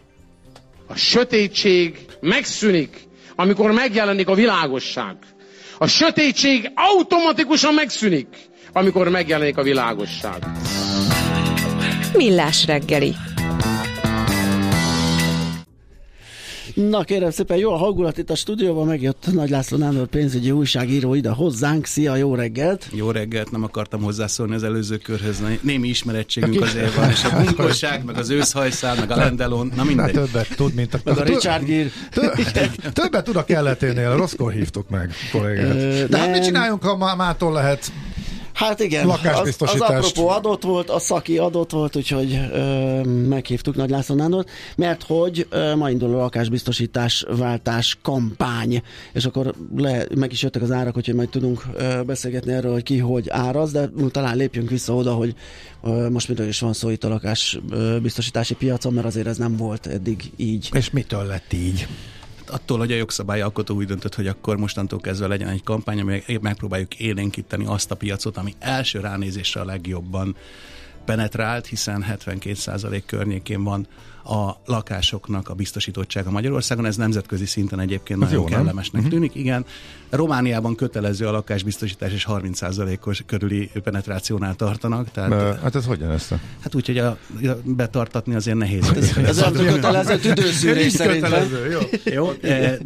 [0.88, 2.96] A sötétség megszűnik,
[3.36, 5.16] amikor megjelenik a világosság.
[5.78, 8.26] A sötétség automatikusan megszűnik,
[8.72, 10.44] amikor megjelenik a világosság.
[12.16, 13.14] Millás reggeli
[16.76, 21.14] Na kérem szépen, jó a hangulat itt a stúdióban, megjött Nagy László Nándor pénzügyi újságíró
[21.14, 21.86] ide hozzánk.
[21.86, 22.88] Szia, jó reggelt!
[22.92, 28.04] Jó reggelt, nem akartam hozzászólni az előző körhöz, némi ismerettségünk azért van, és a bunkosság,
[28.04, 30.14] meg az őszhajszál, meg a lendelon, na mindegy.
[30.14, 30.98] Na, többet tud, mint a...
[31.04, 31.90] Meg a Richard Gere.
[32.92, 36.08] Többet tud a kelleténél, rosszkor hívtuk meg kollégát.
[36.08, 37.92] De hát mit csináljunk, ha mától lehet
[38.56, 43.90] Hát igen, az, az apropó adott volt, a szaki adott volt, úgyhogy ö, meghívtuk Nagy
[43.90, 50.32] László Nándort, mert hogy ö, ma indul a lakásbiztosítás váltás kampány, és akkor le, meg
[50.32, 53.90] is jöttek az árak, hogy majd tudunk ö, beszélgetni erről, hogy ki hogy áraz, de
[54.10, 55.34] talán lépjünk vissza oda, hogy
[55.82, 59.86] ö, most miről is van szó itt a lakásbiztosítási piacon, mert azért ez nem volt
[59.86, 60.68] eddig így.
[60.72, 61.86] És mitől lett így?
[62.50, 66.94] Attól, hogy a jogszabályalkotó úgy döntött, hogy akkor mostantól kezdve legyen egy kampány, ami megpróbáljuk
[66.94, 70.36] élénkíteni azt a piacot, ami első ránézésre a legjobban
[71.04, 73.86] penetrált, hiszen 72% környékén van
[74.26, 76.86] a lakásoknak a biztosítottsága Magyarországon.
[76.86, 79.02] Ez nemzetközi szinten egyébként Ez nagyon jó, kellemesnek nem?
[79.02, 79.10] Mhm.
[79.10, 79.34] tűnik.
[79.34, 79.64] Igen,
[80.10, 85.10] Romániában kötelező a lakásbiztosítás, és 30%-os körüli penetrációnál tartanak.
[85.10, 86.34] Tehát, Be, hát ez hogyan ezt?
[86.60, 87.18] Hát úgy, hogy a, a,
[87.64, 88.92] betartatni azért nehéz.
[88.96, 91.48] Ez, ez a kötelező tüdőszűrés szerintem.
[91.70, 91.80] Jó.
[92.04, 92.32] jó,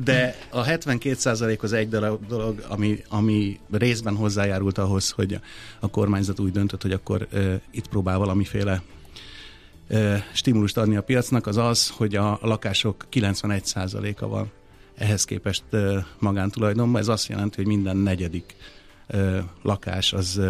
[0.04, 5.40] de a 72% az egy dolog, ami, ami részben hozzájárult ahhoz, hogy
[5.80, 8.82] a kormányzat úgy döntött, hogy akkor uh, itt próbál valamiféle
[10.32, 14.50] stimulust adni a piacnak, az az, hogy a lakások 91%-a van
[14.94, 15.64] ehhez képest
[16.18, 17.00] magántulajdonban.
[17.00, 18.54] Ez azt jelenti, hogy minden negyedik
[19.62, 20.40] lakás az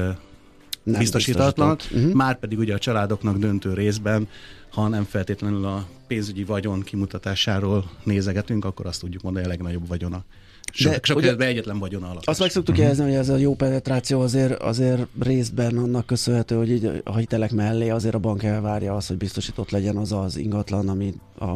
[0.83, 2.13] nem biztosítatlan, uh-huh.
[2.13, 4.29] már pedig ugye a családoknak döntő részben,
[4.71, 10.25] ha nem feltétlenül a pénzügyi vagyon kimutatásáról nézegetünk, akkor azt tudjuk mondani, a legnagyobb vagyona
[10.73, 12.27] sok, De, sok ugye, egyetlen vagyon alatt.
[12.27, 16.71] Azt meg szoktuk jelezni, hogy ez a jó penetráció azért, azért részben annak köszönhető, hogy
[16.71, 20.89] így a hitelek mellé azért a bank elvárja azt, hogy biztosított legyen az az ingatlan,
[20.89, 21.55] ami a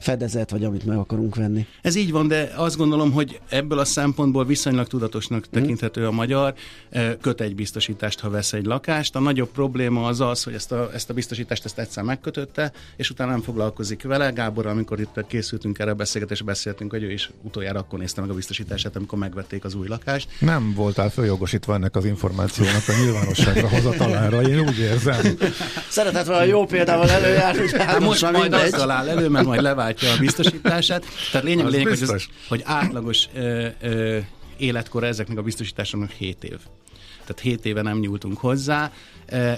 [0.00, 1.66] fedezet, vagy amit meg akarunk venni.
[1.82, 5.60] Ez így van, de azt gondolom, hogy ebből a szempontból viszonylag tudatosnak mhm.
[5.60, 6.54] tekinthető a magyar,
[6.90, 9.16] eh, köt egy biztosítást, ha vesz egy lakást.
[9.16, 13.10] A nagyobb probléma az az, hogy ezt a, ezt a biztosítást ezt egyszer megkötötte, és
[13.10, 14.30] utána nem foglalkozik vele.
[14.30, 18.30] Gábor, amikor itt készültünk erre a beszélgetésre, beszéltünk, hogy ő is utoljára akkor nézte meg
[18.30, 20.28] a biztosítását, amikor megvették az új lakást.
[20.38, 25.36] Nem voltál följogosítva ennek az információnak a nyilvánosságra hozatalára, én úgy érzem.
[25.88, 29.89] Szeretett volna jó példával előjárni, hogy hát most majd azt talál elő, mert majd leváltja
[29.90, 31.04] váltja a biztosítását.
[31.30, 34.18] Tehát lényeg, lényeg hogy, az, hogy átlagos ö, ö,
[34.56, 36.58] életkor ezeknek a biztosításoknak 7 év.
[37.20, 38.92] Tehát 7 éve nem nyúltunk hozzá,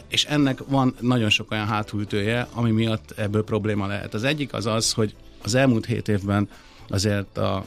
[0.09, 4.15] és ennek van nagyon sok olyan hátulütője, ami miatt ebből probléma lehet.
[4.15, 6.49] Az egyik az az, hogy az elmúlt 7 évben
[6.89, 7.65] azért a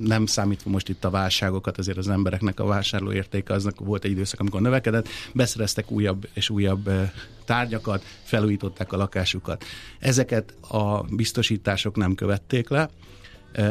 [0.00, 4.10] nem számítva most itt a válságokat, azért az embereknek a vásárló értéke aznak volt egy
[4.10, 6.90] időszak, amikor növekedett, beszereztek újabb és újabb
[7.44, 9.64] tárgyakat, felújították a lakásukat.
[9.98, 12.90] Ezeket a biztosítások nem követték le,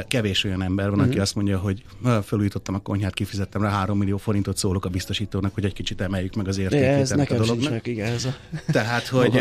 [0.08, 1.06] Kevés olyan ember van, uh-huh.
[1.06, 1.24] aki mhm.
[1.24, 1.84] azt mondja, hogy
[2.24, 6.36] felújítottam a konyhát, kifizettem rá 3 millió forintot, szólok a biztosítónak, hogy egy kicsit emeljük
[6.36, 6.86] meg az értékét.
[6.86, 7.60] ez nekem a dolognak.
[7.60, 8.36] Sincs meg, igen, ez a
[8.72, 9.36] Tehát, hogy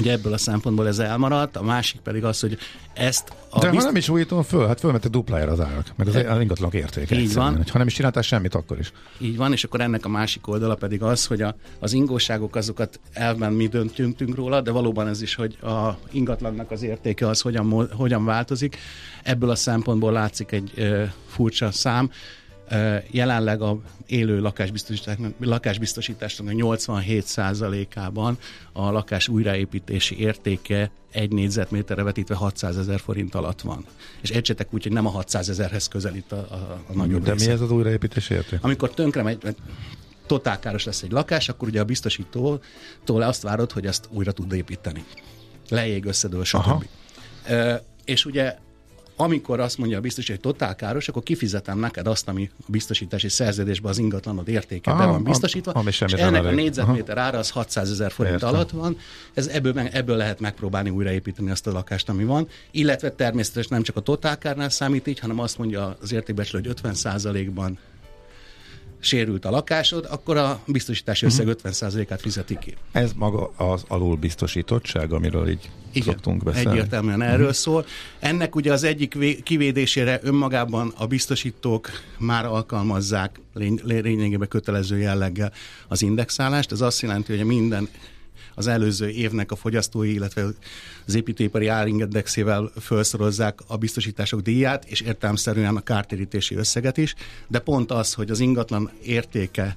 [0.00, 2.58] hogy ebből a szempontból ez elmaradt, a másik pedig az, hogy
[2.94, 3.32] ezt...
[3.50, 3.82] A De bizt...
[3.82, 6.40] ha nem is újítom föl, hát fölmettek duplájára az árak, meg az e...
[6.40, 7.14] ingatlanok értéke.
[7.14, 7.64] Így van.
[7.70, 8.92] Ha nem is csináltál semmit, akkor is.
[9.18, 13.00] Így van, és akkor ennek a másik oldala pedig az, hogy a, az ingóságok azokat
[13.12, 17.88] elven mi döntünk róla, de valóban ez is, hogy a ingatlannak az értéke az hogyan,
[17.92, 18.76] hogyan változik.
[19.22, 22.10] Ebből a szempontból látszik egy ö, furcsa szám,
[23.10, 24.40] Jelenleg a élő
[25.40, 28.38] lakásbiztosításnak, a 87%-ában
[28.72, 33.84] a lakás újraépítési értéke egy négyzetméterre vetítve 600 ezer forint alatt van.
[34.20, 37.46] És értsétek úgy, hogy nem a 600 ezerhez közelít a, a, a nagyobb De része.
[37.46, 38.58] mi ez az újraépítési érték?
[38.62, 39.38] Amikor tönkre megy,
[40.26, 45.04] totálkáros lesz egy lakás, akkor ugye a biztosítótól azt várod, hogy azt újra tud építeni.
[45.68, 46.84] Leég, összedől, stb.
[47.44, 48.56] E, és ugye
[49.20, 53.28] amikor azt mondja a biztosító, hogy totál káros, akkor kifizetem neked azt, ami a biztosítási
[53.28, 57.90] szerződésben az ingatlanod értéke be van biztosítva, ami és ennek a négyzetméter ára az 600
[57.90, 58.48] ezer forint Értem.
[58.48, 58.96] alatt van,
[59.34, 63.96] ez ebből, ebből lehet megpróbálni újraépíteni azt a lakást, ami van, illetve természetesen nem csak
[63.96, 67.78] a totálkárnál számít így, hanem azt mondja az értékbecsülő, hogy 50%-ban
[69.00, 71.62] sérült a lakásod, akkor a biztosítási összeg uh-huh.
[71.62, 71.72] Mhm.
[71.72, 72.74] 50%-át fizeti ki.
[72.92, 76.70] Ez maga az alul biztosítottság, amiről így Igen, szoktunk beszélni.
[76.70, 77.52] egyértelműen erről uh-huh.
[77.52, 77.84] szól.
[78.18, 83.40] Ennek ugye az egyik kivédésére önmagában a biztosítók már alkalmazzák
[83.82, 85.52] lényegében kötelező jelleggel
[85.88, 86.72] az indexálást.
[86.72, 87.88] Ez azt jelenti, hogy minden
[88.60, 90.44] az előző évnek a fogyasztói, illetve
[91.06, 97.14] az építőipari áringedexével felszorozzák a biztosítások díját, és értelmszerűen a kártérítési összeget is,
[97.48, 99.76] de pont az, hogy az ingatlan értéke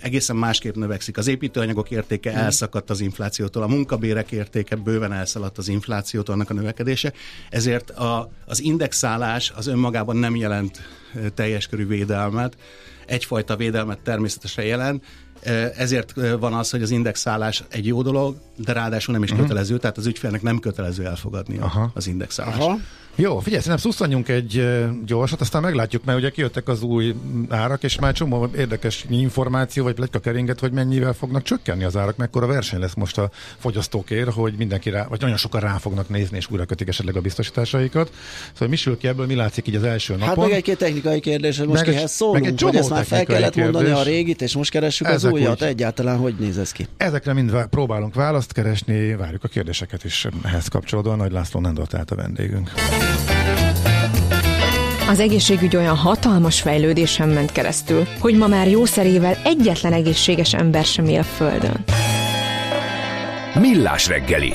[0.00, 1.16] egészen másképp növekszik.
[1.16, 6.54] Az építőanyagok értéke elszakadt az inflációtól, a munkabérek értéke bőven elszaladt az inflációtól, annak a
[6.54, 7.12] növekedése.
[7.50, 10.80] Ezért a, az indexálás az önmagában nem jelent
[11.34, 12.56] teljes körű védelmet,
[13.06, 15.04] egyfajta védelmet természetesen jelent,
[15.76, 19.46] ezért van az, hogy az indexálás egy jó dolog, de ráadásul nem is uh-huh.
[19.46, 21.90] kötelező, tehát az ügyfélnek nem kötelező elfogadni Aha.
[21.94, 22.58] az indexálást.
[22.58, 22.78] Aha.
[23.18, 24.66] Jó, figyelj, szerintem szusszanjunk egy
[25.06, 27.14] gyorsat, aztán meglátjuk, mert ugye kijöttek az új
[27.48, 32.16] árak, és már csomó érdekes információ, vagy pletyka keringet, hogy mennyivel fognak csökkenni az árak,
[32.16, 36.36] mekkora verseny lesz most a fogyasztókér, hogy mindenki rá, vagy nagyon sokan rá fognak nézni,
[36.36, 38.12] és újra kötik esetleg a biztosításaikat.
[38.52, 40.28] Szóval mi sül ki ebből, mi látszik így az első napon?
[40.28, 43.04] Hát meg egy-két technikai kérdés, hogy most meg kihez szólunk, meg egy hogy ezt már
[43.04, 43.72] fel kellett kérdés.
[43.72, 45.68] mondani a régit, és most keressük Ezek az újat, úgy.
[45.68, 46.86] egyáltalán hogy néz ez ki?
[46.96, 51.16] Ezekre mind próbálunk választ keresni, várjuk a kérdéseket is ehhez kapcsolódóan.
[51.16, 52.70] Nagy László Nendor tehát a vendégünk.
[55.08, 61.04] Az egészségügy olyan hatalmas fejlődésen ment keresztül, hogy ma már jószerével egyetlen egészséges ember sem
[61.04, 61.84] él Földön.
[63.60, 64.52] Millás reggeli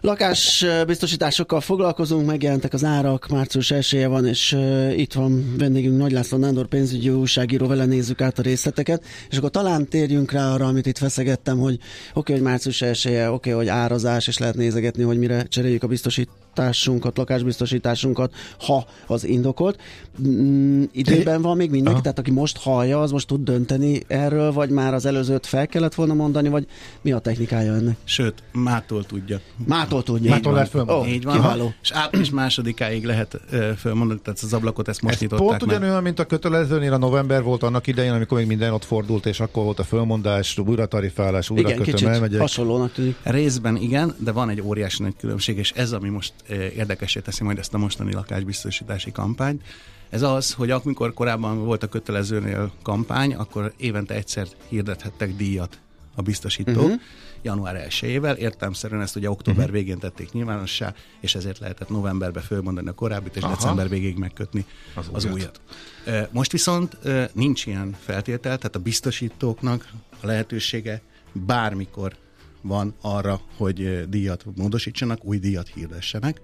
[0.00, 6.38] Lakásbiztosításokkal foglalkozunk, megjelentek az árak, március 1 van, és uh, itt van vendégünk Nagy László
[6.38, 10.86] Nándor pénzügyi újságíró, vele nézzük át a részleteket, és akkor talán térjünk rá arra, amit
[10.86, 11.82] itt feszegettem, hogy oké,
[12.14, 15.86] okay, hogy március 1 oké, okay, hogy árazás, és lehet nézegetni, hogy mire cseréljük a
[15.86, 19.80] biztosítást biztosításunkat, lakásbiztosításunkat, ha az indokolt.
[20.26, 22.02] Mm, időben van még mindenki, Aha.
[22.02, 25.94] tehát aki most hallja, az most tud dönteni erről, vagy már az előzőt fel kellett
[25.94, 26.66] volna mondani, vagy
[27.02, 27.96] mi a technikája ennek?
[28.04, 29.40] Sőt, mától tudja.
[29.66, 30.30] Mától tudja.
[30.30, 31.08] Mától lehet fölmondani.
[31.08, 31.34] Oh, így van.
[31.34, 31.72] Kiváló.
[31.82, 36.02] És április másodikáig lehet uh, fölmondani, tehát az ablakot ezt most Ez nyitották pont ugyanolyan,
[36.02, 39.64] mint a kötelezőnél a november volt annak idején, amikor még minden ott fordult, és akkor
[39.64, 42.40] volt a fölmondás, újra tarifálás, újra igen, kötöm, elmegyek.
[42.40, 43.16] hasonlónak tűnik.
[43.22, 47.58] Részben igen, de van egy óriási nagy különbség, és ez, ami most érdekesé teszi majd
[47.58, 49.62] ezt a mostani lakásbiztosítási kampányt.
[50.10, 55.78] Ez az, hogy amikor korábban volt a kötelezőnél kampány, akkor évente egyszer hirdethettek díjat
[56.14, 57.00] a biztosító uh-huh.
[57.42, 58.36] január 1-ével.
[58.36, 59.74] Értelmszerűen ezt ugye október uh-huh.
[59.74, 63.54] végén tették nyilvánossá, és ezért lehetett novemberbe fölmondani a korábbit, és Aha.
[63.54, 65.60] december végéig megkötni az, az újat.
[66.06, 66.32] újat.
[66.32, 66.98] Most viszont
[67.32, 69.88] nincs ilyen feltétel, tehát a biztosítóknak
[70.20, 72.16] a lehetősége bármikor
[72.60, 76.40] van arra, hogy díjat módosítsanak, új díjat hirdessenek.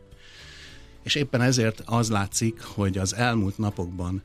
[1.02, 4.22] És éppen ezért az látszik, hogy az elmúlt napokban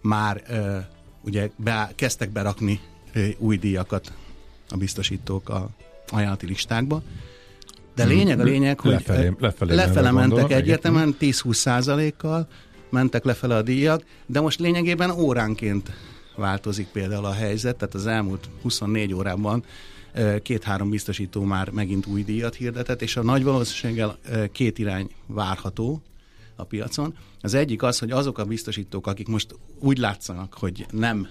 [0.00, 0.78] már ö,
[1.20, 2.80] ugye be, kezdtek berakni
[3.12, 4.12] ö, új díjakat
[4.68, 5.68] a biztosítók a
[6.08, 7.02] ajánlati listákba,
[7.94, 12.48] de lényeg a lényeg, hogy lefelé, lefelé, lefele mentek egyértelműen 10-20 százalékkal,
[12.90, 15.90] mentek lefele a díjak, de most lényegében óránként
[16.36, 19.64] változik például a helyzet, tehát az elmúlt 24 órában
[20.42, 24.18] két-három biztosító már megint új díjat hirdetett, és a nagy valószínűséggel
[24.52, 26.02] két irány várható
[26.56, 27.14] a piacon.
[27.40, 31.28] Az egyik az, hogy azok a biztosítók, akik most úgy látszanak, hogy nem,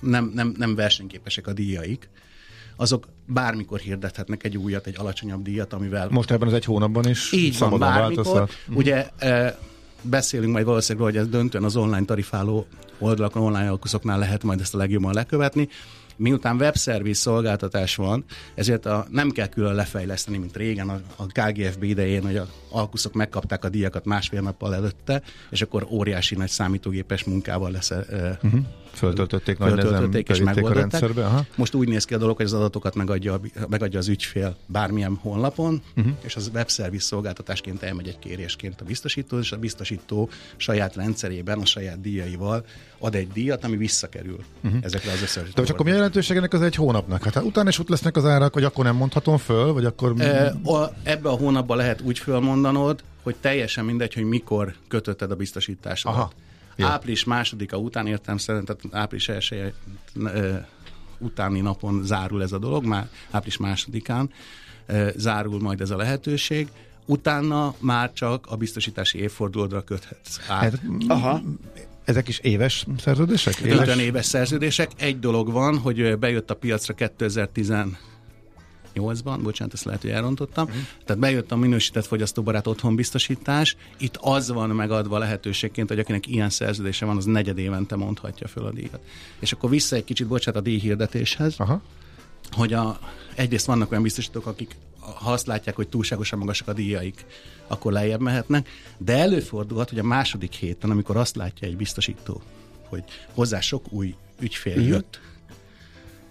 [0.00, 2.08] nem, nem, nem versenyképesek a díjaik,
[2.76, 6.08] azok bármikor hirdethetnek egy újat, egy alacsonyabb díjat, amivel...
[6.10, 8.24] Most ebben az egy hónapban is Így van, bármikor.
[8.24, 8.74] Változtat.
[8.74, 9.58] Ugye e,
[10.02, 12.66] beszélünk majd valószínűleg, hogy ez döntően az online tarifáló
[12.98, 15.68] oldalakon, online alkuszoknál lehet majd ezt a legjobban lekövetni
[16.16, 18.24] Miután webszerviz szolgáltatás van,
[18.54, 23.12] ezért a, nem kell külön lefejleszteni, mint régen a, a KGFB idején, hogy a alkuszok
[23.12, 27.90] megkapták a díjakat másfél nappal előtte, és akkor óriási nagy számítógépes munkával lesz.
[27.90, 28.60] Uh-huh.
[28.96, 30.76] Föltöltötték nagy föltöltötték és megoldották.
[30.76, 31.44] A rendszerbe, aha.
[31.54, 35.82] Most úgy néz ki a dolog, hogy az adatokat megadja, megadja az ügyfél bármilyen honlapon,
[35.96, 36.12] uh-huh.
[36.20, 41.66] és az webszerviz szolgáltatásként elmegy egy kérésként a biztosító, és a biztosító saját rendszerében, a
[41.66, 42.64] saját díjaival
[42.98, 44.80] ad egy díjat, ami visszakerül uh-huh.
[44.82, 45.52] ezekre az összes.
[45.52, 47.24] De csak mi jelentőség ennek az egy hónapnak?
[47.24, 50.14] Hát, hát utána is ott lesznek az árak, vagy akkor nem mondhatom föl, vagy akkor...
[50.20, 55.34] E, a, ebbe a hónapban lehet úgy fölmondanod, hogy teljesen mindegy, hogy mikor kötötted a
[55.34, 56.18] biztosításodat.
[56.18, 56.30] Aha.
[56.76, 56.86] Ja.
[56.86, 59.74] Április másodika után értem szerint, tehát április első
[61.18, 64.30] utáni napon zárul ez a dolog, már április másodikán
[65.16, 66.68] zárul majd ez a lehetőség
[67.06, 70.60] utána már csak a biztosítási évfordulódra köthetsz át.
[70.60, 71.42] Hát, aha.
[72.04, 73.56] Ezek is éves szerződések?
[73.56, 73.96] Éves?
[73.96, 74.90] éves szerződések.
[74.96, 77.72] Egy dolog van, hogy bejött a piacra 2010
[78.96, 80.64] 2008-ban, bocsánat, ezt lehet, hogy elrontottam.
[80.64, 80.80] Uh-huh.
[81.04, 83.76] Tehát bejött a minősített fogyasztóbarát otthonbiztosítás.
[83.98, 88.64] Itt az van megadva lehetőségként, hogy akinek ilyen szerződése van, az negyed évente mondhatja föl
[88.64, 89.00] a díjat.
[89.38, 91.54] És akkor vissza egy kicsit, bocsánat, a díjhirdetéshez.
[91.58, 91.82] Aha.
[92.50, 92.98] Hogy a,
[93.34, 94.76] egyrészt vannak olyan biztosítók, akik
[95.14, 97.24] ha azt látják, hogy túlságosan magasak a díjaik,
[97.66, 102.42] akkor lejjebb mehetnek, de előfordulhat, hogy a második héten, amikor azt látja egy biztosító,
[102.88, 103.04] hogy
[103.34, 104.88] hozzá sok új ügyfél uh-huh.
[104.88, 105.20] jött,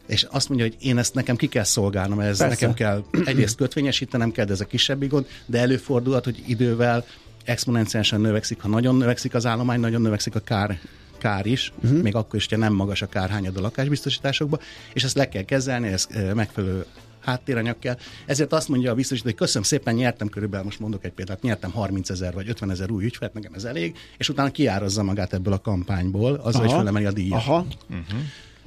[0.08, 2.48] és azt mondja, hogy én ezt nekem ki kell szolgálnom, ez Persze.
[2.48, 7.06] nekem kell egyrészt kötvényesítenem kell, de ez a kisebb gond, de előfordulhat, hogy idővel
[7.44, 10.80] exponenciálisan növekszik, ha nagyon növekszik az állomány, nagyon növekszik a kár
[11.18, 12.02] kár is, uh-huh.
[12.02, 14.60] még akkor is, hogyha nem magas a kárhányad a lakásbiztosításokba,
[14.94, 16.86] és ezt le kell kezelni, ez megfelelő
[17.26, 17.98] háttéranyag kell.
[18.26, 21.72] Ezért azt mondja a biztosító, hogy köszönöm szépen, nyertem körülbelül, most mondok egy példát, nyertem
[21.72, 25.54] 30 ezer vagy 50 ezer új ügyfelt, nekem ez elég, és utána kiárazza magát ebből
[25.54, 26.65] a kampányból, azzal Aha.
[26.65, 27.39] is felemeli a díjat.
[27.39, 27.65] Aha.
[27.89, 28.20] Uh-huh.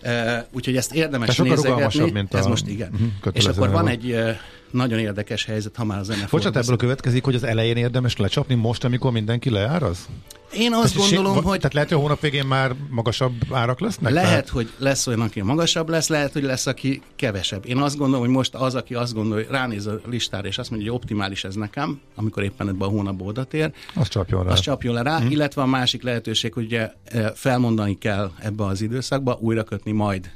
[0.05, 2.11] Uh, úgyhogy ezt érdemes Te nézegetni.
[2.11, 2.39] Mint a...
[2.39, 2.91] Ez most igen.
[2.93, 4.15] Uh-huh, és akkor van egy
[4.71, 6.31] nagyon érdekes helyzet, ha már az NFL.
[6.31, 10.09] Bocsánat, ebből következik, hogy az elején érdemes lecsapni most, amikor mindenki leáraz?
[10.53, 11.57] Én azt tehát gondolom, sé, hogy...
[11.57, 14.13] Tehát lehet, hogy a hónap végén már magasabb árak lesznek?
[14.13, 14.49] Lehet, tehát?
[14.49, 17.67] hogy lesz olyan, aki magasabb lesz, lehet, hogy lesz, aki kevesebb.
[17.67, 20.91] Én azt gondolom, hogy most az, aki azt gondolja, ránéz a listára, és azt mondja,
[20.91, 24.51] hogy optimális ez nekem, amikor éppen ebben a hónapban odatér, az csapjon rá.
[24.51, 25.31] Az csapjon le rá, hmm.
[25.31, 30.31] illetve a másik lehetőség, hogy ugye eh, felmondani kell ebbe az időszakba, újra kötni majd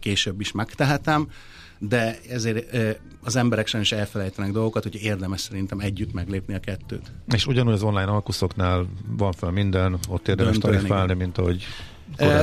[0.00, 1.28] később is megtehetem,
[1.88, 2.76] de ezért
[3.22, 7.12] az emberek sajnos elfelejtenek dolgokat, hogy érdemes szerintem együtt meglépni a kettőt.
[7.34, 11.64] És ugyanúgy az online alkuszoknál van fel minden, ott érdemes tarifálni, mint ahogy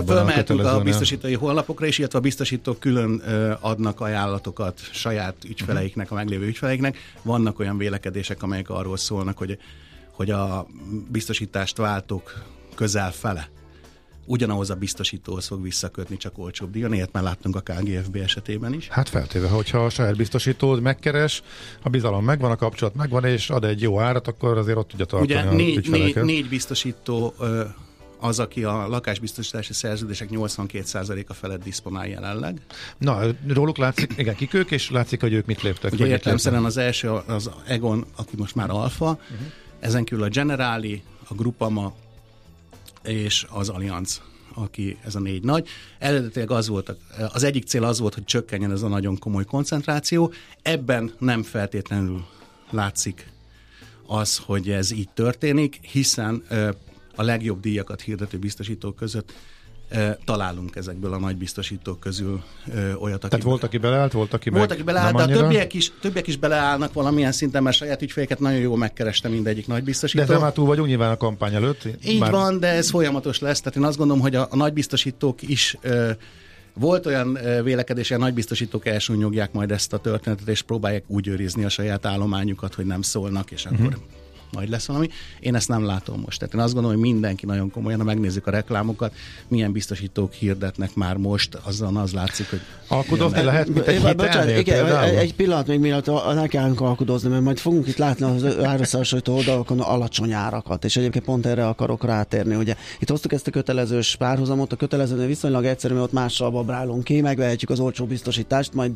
[0.05, 3.21] Fölmehetünk a biztosítói honlapokra is, illetve a biztosítók külön
[3.59, 6.97] adnak ajánlatokat saját ügyfeleiknek, a meglévő ügyfeleiknek.
[7.21, 9.57] Vannak olyan vélekedések, amelyek arról szólnak, hogy,
[10.11, 10.67] hogy a
[11.11, 12.43] biztosítást váltók
[12.75, 13.49] közel fele
[14.31, 18.87] ugyanahoz a biztosítóhoz fog visszakötni, csak olcsóbb díjon, ilyet már láttunk a KGFB esetében is.
[18.87, 21.43] Hát feltéve, hogyha a saját biztosítód megkeres,
[21.83, 25.05] a bizalom megvan, a kapcsolat megvan, és ad egy jó árat, akkor azért ott tudja
[25.05, 27.33] tartani Ugye négy, négy, négy biztosító
[28.19, 32.61] az, aki a lakásbiztosítási szerződések 82%-a felett diszponál jelenleg.
[32.97, 35.91] Na, róluk látszik, igen, kik ők, és látszik, hogy ők mit léptek.
[35.91, 39.47] Ugye értelemszerűen az első az Egon, aki most már Alfa, uh-huh.
[39.79, 41.93] ezen kívül a Generali, a Grupama,
[43.03, 44.21] és az Allianz
[44.53, 45.67] aki ez a négy nagy.
[45.99, 46.95] Eredetileg az volt,
[47.33, 50.33] az egyik cél az volt, hogy csökkenjen ez a nagyon komoly koncentráció.
[50.61, 52.25] Ebben nem feltétlenül
[52.69, 53.31] látszik
[54.07, 56.43] az, hogy ez így történik, hiszen
[57.15, 59.33] a legjobb díjakat hirdető biztosítók között
[60.25, 62.43] találunk ezekből a nagy biztosítók közül
[62.99, 63.27] olyat, aki...
[63.27, 66.37] Tehát volt, aki beleállt, volt, aki Volt, aki beleállt, de a többiek is, többiek is
[66.37, 70.23] beleállnak valamilyen szinten, mert saját ügyféleket nagyon jól megkereste mindegyik nagy biztosító.
[70.23, 71.87] De már túl vagyunk nyilván a kampány előtt.
[72.05, 72.31] Így már...
[72.31, 73.59] van, de ez folyamatos lesz.
[73.59, 76.11] Tehát én azt gondolom, hogy a, a nagy biztosítók is ö,
[76.73, 81.27] volt olyan vélekedés, hogy a nagy biztosítók elsúnyogják majd ezt a történetet, és próbálják úgy
[81.27, 84.01] őrizni a saját állományukat, hogy nem szólnak, és akkor uh-huh
[84.51, 85.09] majd lesz valami.
[85.39, 86.39] Én ezt nem látom most.
[86.39, 89.13] Tehát én azt gondolom, hogy mindenki nagyon komolyan, ha megnézzük a reklámokat,
[89.47, 92.59] milyen biztosítók hirdetnek már most, azon az látszik, hogy...
[92.87, 97.57] Alkudozni lehet, mint egy Bocsánat, igen, egy pillanat még mielőtt ne kellünk alkudozni, mert majd
[97.57, 102.55] fogunk itt látni az árösszehasonlító oldalakon alacsony árakat, és egyébként pont erre akarok rátérni.
[102.55, 107.03] Ugye itt hoztuk ezt a kötelezős párhuzamot, a kötelező viszonylag egyszerű, mert ott mással babrálunk
[107.03, 108.91] ki, megvehetjük az olcsó biztosítást, majd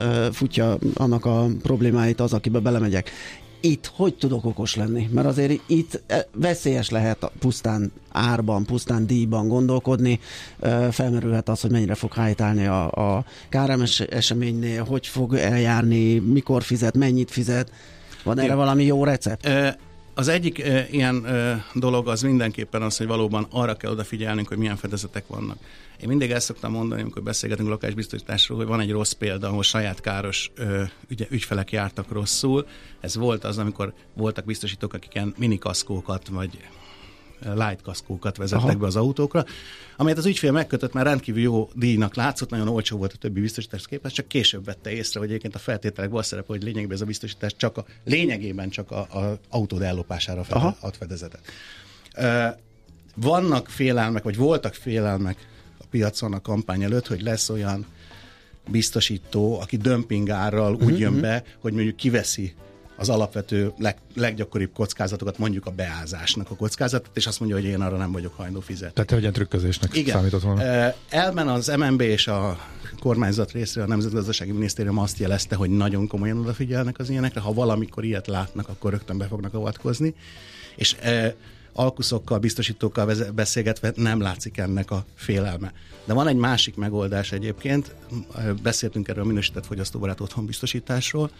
[0.00, 3.10] uh, futja annak a problémáit az, akibe belemegyek
[3.64, 5.08] itt hogy tudok okos lenni?
[5.12, 10.20] Mert azért itt eh, veszélyes lehet pusztán árban, pusztán díjban gondolkodni.
[10.90, 16.96] Felmerülhet az, hogy mennyire fog hájtálni a, a káremes eseménynél, hogy fog eljárni, mikor fizet,
[16.96, 17.70] mennyit fizet.
[18.22, 19.48] Van erre valami jó recept?
[20.14, 21.26] Az egyik ilyen
[21.74, 25.56] dolog az mindenképpen az, hogy valóban arra kell odafigyelnünk, hogy milyen fedezetek vannak.
[26.04, 30.00] Én mindig ezt szoktam mondani, amikor beszélgetünk lakásbiztosításról, hogy van egy rossz példa, ahol saját
[30.00, 32.66] káros ö, ügy, ügyfelek jártak rosszul.
[33.00, 36.58] Ez volt az, amikor voltak biztosítók, akik ilyen minikaszkókat vagy
[37.54, 38.78] light kaszkókat vezettek Aha.
[38.78, 39.44] be az autókra,
[39.96, 43.86] amelyet az ügyfél megkötött, mert rendkívül jó díjnak látszott, nagyon olcsó volt a többi biztosítás
[43.86, 47.06] képest, csak később vette észre, hogy egyébként a feltételekben az szerepel, hogy lényegében ez a
[47.06, 51.40] biztosítás csak a, lényegében csak a, a autód ellopására fede, ad fedezetet.
[53.16, 55.52] Vannak félelmek, vagy voltak félelmek
[55.94, 57.86] piacon a kampány előtt, hogy lesz olyan
[58.70, 61.20] biztosító, aki dömpingárral uh-huh, úgy jön mhm.
[61.20, 62.54] be, hogy mondjuk kiveszi
[62.96, 67.80] az alapvető leg, leggyakoribb kockázatokat, mondjuk a beázásnak a kockázatot, és azt mondja, hogy én
[67.80, 69.04] arra nem vagyok hajlandó fizetni.
[69.04, 70.16] Tehát te egy trükközésnek Igen.
[70.16, 70.62] számított volna.
[71.08, 72.58] Elmen az MNB és a
[72.98, 78.04] kormányzat részéről a Nemzetgazdasági Minisztérium azt jelezte, hogy nagyon komolyan odafigyelnek az ilyenekre, ha valamikor
[78.04, 80.14] ilyet látnak, akkor rögtön be fognak avatkozni,
[80.76, 80.96] és
[81.74, 85.72] alkuszokkal, biztosítókkal beszélgetve nem látszik ennek a félelme.
[86.04, 87.94] De van egy másik megoldás egyébként,
[88.62, 91.30] beszéltünk erről a minősített fogyasztóbarát otthonbiztosításról,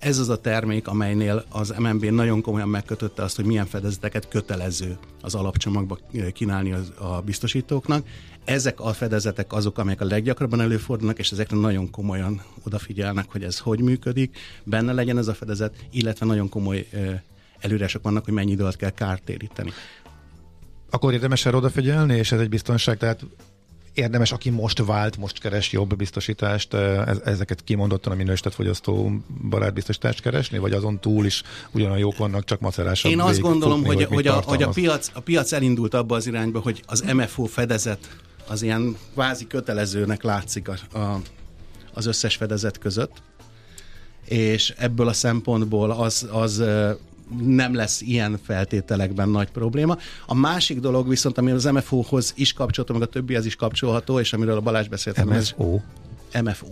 [0.00, 4.98] ez az a termék, amelynél az MNB nagyon komolyan megkötötte azt, hogy milyen fedezeteket kötelező
[5.20, 5.98] az alapcsomagba
[6.32, 8.06] kínálni az, a biztosítóknak.
[8.44, 13.58] Ezek a fedezetek azok, amelyek a leggyakrabban előfordulnak, és ezekre nagyon komolyan odafigyelnek, hogy ez
[13.58, 16.86] hogy működik, benne legyen ez a fedezet, illetve nagyon komoly
[17.60, 19.72] előírások vannak, hogy mennyi időt kell kártéríteni.
[20.90, 23.24] Akkor érdemes erre odafigyelni, és ez egy biztonság, tehát
[23.94, 26.74] érdemes, aki most vált, most keres jobb biztosítást,
[27.24, 29.12] ezeket kimondottan a minősített fogyasztó
[29.48, 33.82] barát biztosítást keresni, vagy azon túl is ugyanolyan jók vannak, csak macerásabb Én azt gondolom,
[33.82, 37.04] futni, hogy, hogy, a, hogy a, piac, a piac elindult abba az irányba, hogy az
[37.14, 38.16] MFO fedezet
[38.48, 41.20] az ilyen kvázi kötelezőnek látszik a, a,
[41.92, 43.22] az összes fedezet között,
[44.24, 46.62] és ebből a szempontból az, az
[47.38, 49.96] nem lesz ilyen feltételekben nagy probléma.
[50.26, 54.32] A másik dolog viszont, ami az MFO-hoz is kapcsolható, meg a többihez is kapcsolható, és
[54.32, 55.24] amiről a Balázs beszélt.
[55.24, 55.80] MFO?
[56.42, 56.66] MFO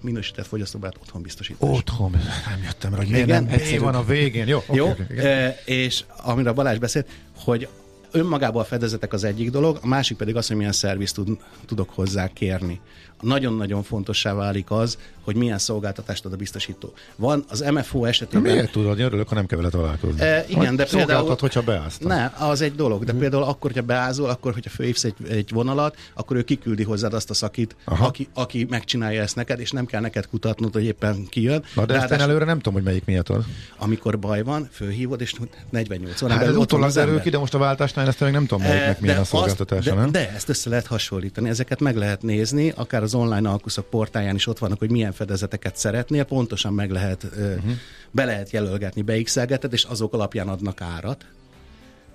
[0.00, 1.68] minősített fogyasztóbarát otthonbiztosítás.
[1.70, 4.46] Otthon, nem jöttem rá, hogy miért nem van a végén.
[4.46, 5.24] Jó, Jó okay, okay.
[5.24, 7.68] E, és amire a Balázs beszélt, hogy
[8.10, 11.90] önmagában a fedezetek az egyik dolog, a másik pedig az, hogy milyen szervizt tud, tudok
[11.90, 12.80] hozzá kérni
[13.20, 14.98] nagyon-nagyon fontossá válik az,
[15.28, 16.92] hogy milyen szolgáltatást ad a biztosító.
[17.16, 18.42] Van az MFO esetében...
[18.42, 20.20] De miért tudod, örülök, ha nem kell vele találkozni.
[20.20, 21.36] E, igen, de például...
[21.40, 22.32] hogyha beáztál.
[22.38, 23.20] Ne, az egy dolog, de hmm.
[23.20, 27.30] például akkor, hogyha beázol, akkor, hogyha főívsz egy, egy vonalat, akkor ő kiküldi hozzád azt
[27.30, 31.64] a szakit, aki, aki megcsinálja ezt neked, és nem kell neked kutatnod, hogy éppen kijön.
[31.74, 33.44] Na, de ezt előre nem tudom, hogy melyik miatt az.
[33.78, 35.34] Amikor baj van, főhívod, és
[35.70, 39.00] 48 órán hát, utólag derül ki, de most a váltásnál ezt még nem tudom, melyiknek
[39.00, 43.14] milyen a szolgáltatása, de, de, ezt össze lehet hasonlítani, ezeket meg lehet nézni, akár az
[43.14, 47.72] online alkuszok portáján is ott vannak, hogy milyen fedezeteket szeretnél, pontosan meg lehet, uh-huh.
[48.10, 51.24] be lehet jelölgetni, beixelgeted, és azok alapján adnak árat,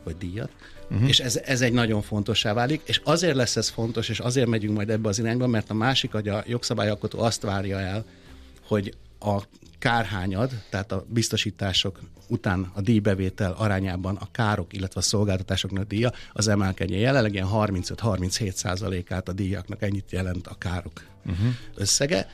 [0.04, 0.50] vagy díjat.
[0.90, 1.08] Uh-huh.
[1.08, 4.76] És ez, ez egy nagyon fontossá válik, és azért lesz ez fontos, és azért megyünk
[4.76, 8.06] majd ebbe az irányba, mert a másik, hogy a jogszabályalkotó azt várja el,
[8.68, 8.94] hogy
[9.24, 9.44] a
[9.80, 16.48] kárhányad, tehát a biztosítások után a díjbevétel arányában a károk, illetve a szolgáltatásoknak díja az
[16.48, 17.00] emelkedjen.
[17.00, 21.48] Jelenleg ilyen 35-37 százalékát a díjaknak ennyit jelent a károk uh-huh.
[21.76, 22.28] összege.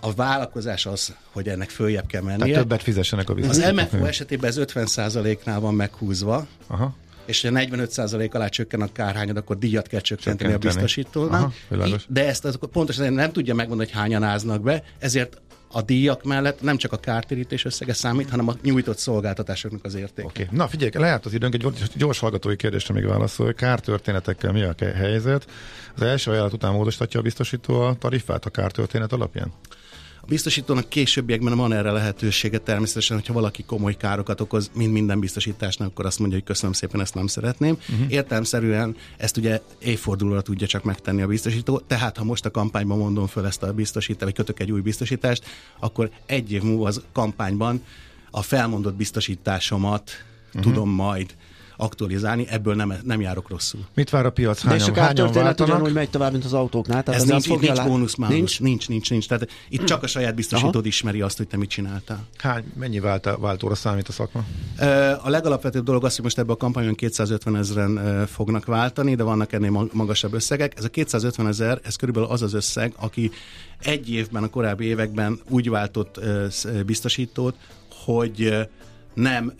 [0.00, 2.38] A vállalkozás az, hogy ennek följebb kell mennie.
[2.38, 3.78] Tehát többet fizessenek a biztosítók.
[3.78, 6.46] Az MFO esetében ez 50 százaléknál van meghúzva.
[6.66, 6.94] Aha
[7.26, 10.74] és ha 45% alá csökken a kárhányad, akkor díjat kell csökkenteni, csökkenteni.
[10.74, 11.52] a biztosítónak.
[11.70, 15.40] Aha, de ezt az, pontosan nem tudja megmondani, hogy hányan áznak be, ezért
[15.72, 20.28] a díjak mellett nem csak a kártérítés összege számít, hanem a nyújtott szolgáltatásoknak az értéke.
[20.28, 20.46] Okay.
[20.50, 25.46] Na figyelj, lehet az időnk, egy gyors, hallgatói kérdésre még válaszol, kártörténetekkel mi a helyzet?
[25.94, 29.52] Az első ajánlat után módosítja a biztosító a tarifát a kártörténet alapján?
[30.26, 35.88] A biztosítónak későbbiekben van erre lehetősége természetesen, hogyha valaki komoly károkat okoz, mint minden biztosításnak,
[35.88, 37.78] akkor azt mondja, hogy köszönöm szépen, ezt nem szeretném.
[37.90, 38.12] Uh-huh.
[38.12, 43.26] Értelmszerűen ezt ugye évfordulóra tudja csak megtenni a biztosító, tehát ha most a kampányban mondom
[43.26, 45.44] föl ezt a biztosítást, vagy kötök egy új biztosítást,
[45.78, 47.82] akkor egy év múlva az kampányban
[48.30, 50.10] a felmondott biztosításomat
[50.46, 50.62] uh-huh.
[50.62, 51.34] tudom majd
[51.76, 53.80] aktualizálni, ebből nem, nem járok rosszul.
[53.94, 54.60] Mit vár a piac?
[54.62, 57.02] Hányan, De és a kártörténet ugyanúgy megy tovább, mint az autóknál?
[57.02, 58.30] Tehát Ez nincs, nincs bónusz már.
[58.30, 58.60] Nincs?
[58.60, 59.28] nincs, nincs, nincs.
[59.28, 60.86] Tehát itt csak a saját biztosítód Aha.
[60.86, 62.26] ismeri azt, hogy te mit csináltál.
[62.36, 64.44] Hány, mennyi vált, váltóra számít a szakma?
[65.22, 69.52] A legalapvetőbb dolog az, hogy most ebben a kampányon 250 ezeren fognak váltani, de vannak
[69.52, 70.72] ennél magasabb összegek.
[70.76, 73.30] Ez a 250 ezer, ez körülbelül az az összeg, aki
[73.78, 76.20] egy évben, a korábbi években úgy váltott
[76.86, 77.56] biztosítót,
[78.04, 78.68] hogy
[79.16, 79.52] nem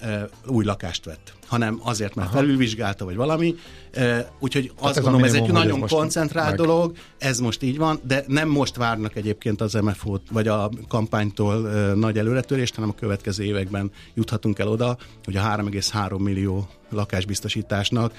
[0.47, 2.39] új lakást vett hanem azért, mert Aha.
[2.39, 3.55] felülvizsgálta, vagy valami.
[4.39, 6.67] Úgyhogy hát azt ez gondolom, ez egy nagyon koncentrált meg.
[6.67, 11.57] dolog, ez most így van, de nem most várnak egyébként az MFO-t, vagy a kampánytól
[11.95, 18.13] nagy előretörést, hanem a következő években juthatunk el oda, hogy a 3,3 millió lakásbiztosításnak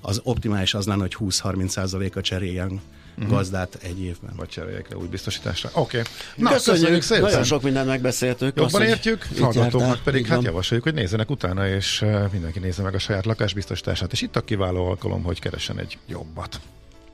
[0.00, 2.80] az optimális az lenne, hogy 20-30 a cseréljen
[3.18, 3.32] uh-huh.
[3.32, 4.32] gazdát egy évben.
[4.36, 5.70] Vagy cseréljek le új biztosításra.
[5.72, 5.98] Oké.
[5.98, 6.12] Okay.
[6.36, 7.22] Na, köszönjük, köszönjük szépen.
[7.22, 8.56] Nagyon sok mindent megbeszéltük.
[8.56, 12.98] Jobban azt, értjük, hallgatóknak pedig hát javasoljuk, hogy nézzenek utána, és mindenki nézze meg a
[12.98, 16.60] saját lakásbiztosítását, és itt a kiváló alkalom, hogy keresen egy jobbat.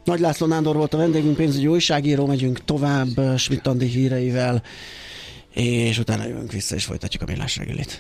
[0.05, 4.63] Nagy László Nándor volt a vendégünk, pénzügyi újságíró, megyünk tovább Schmidt híreivel,
[5.55, 7.93] és utána jövünk vissza, és folytatjuk a millás reggelit.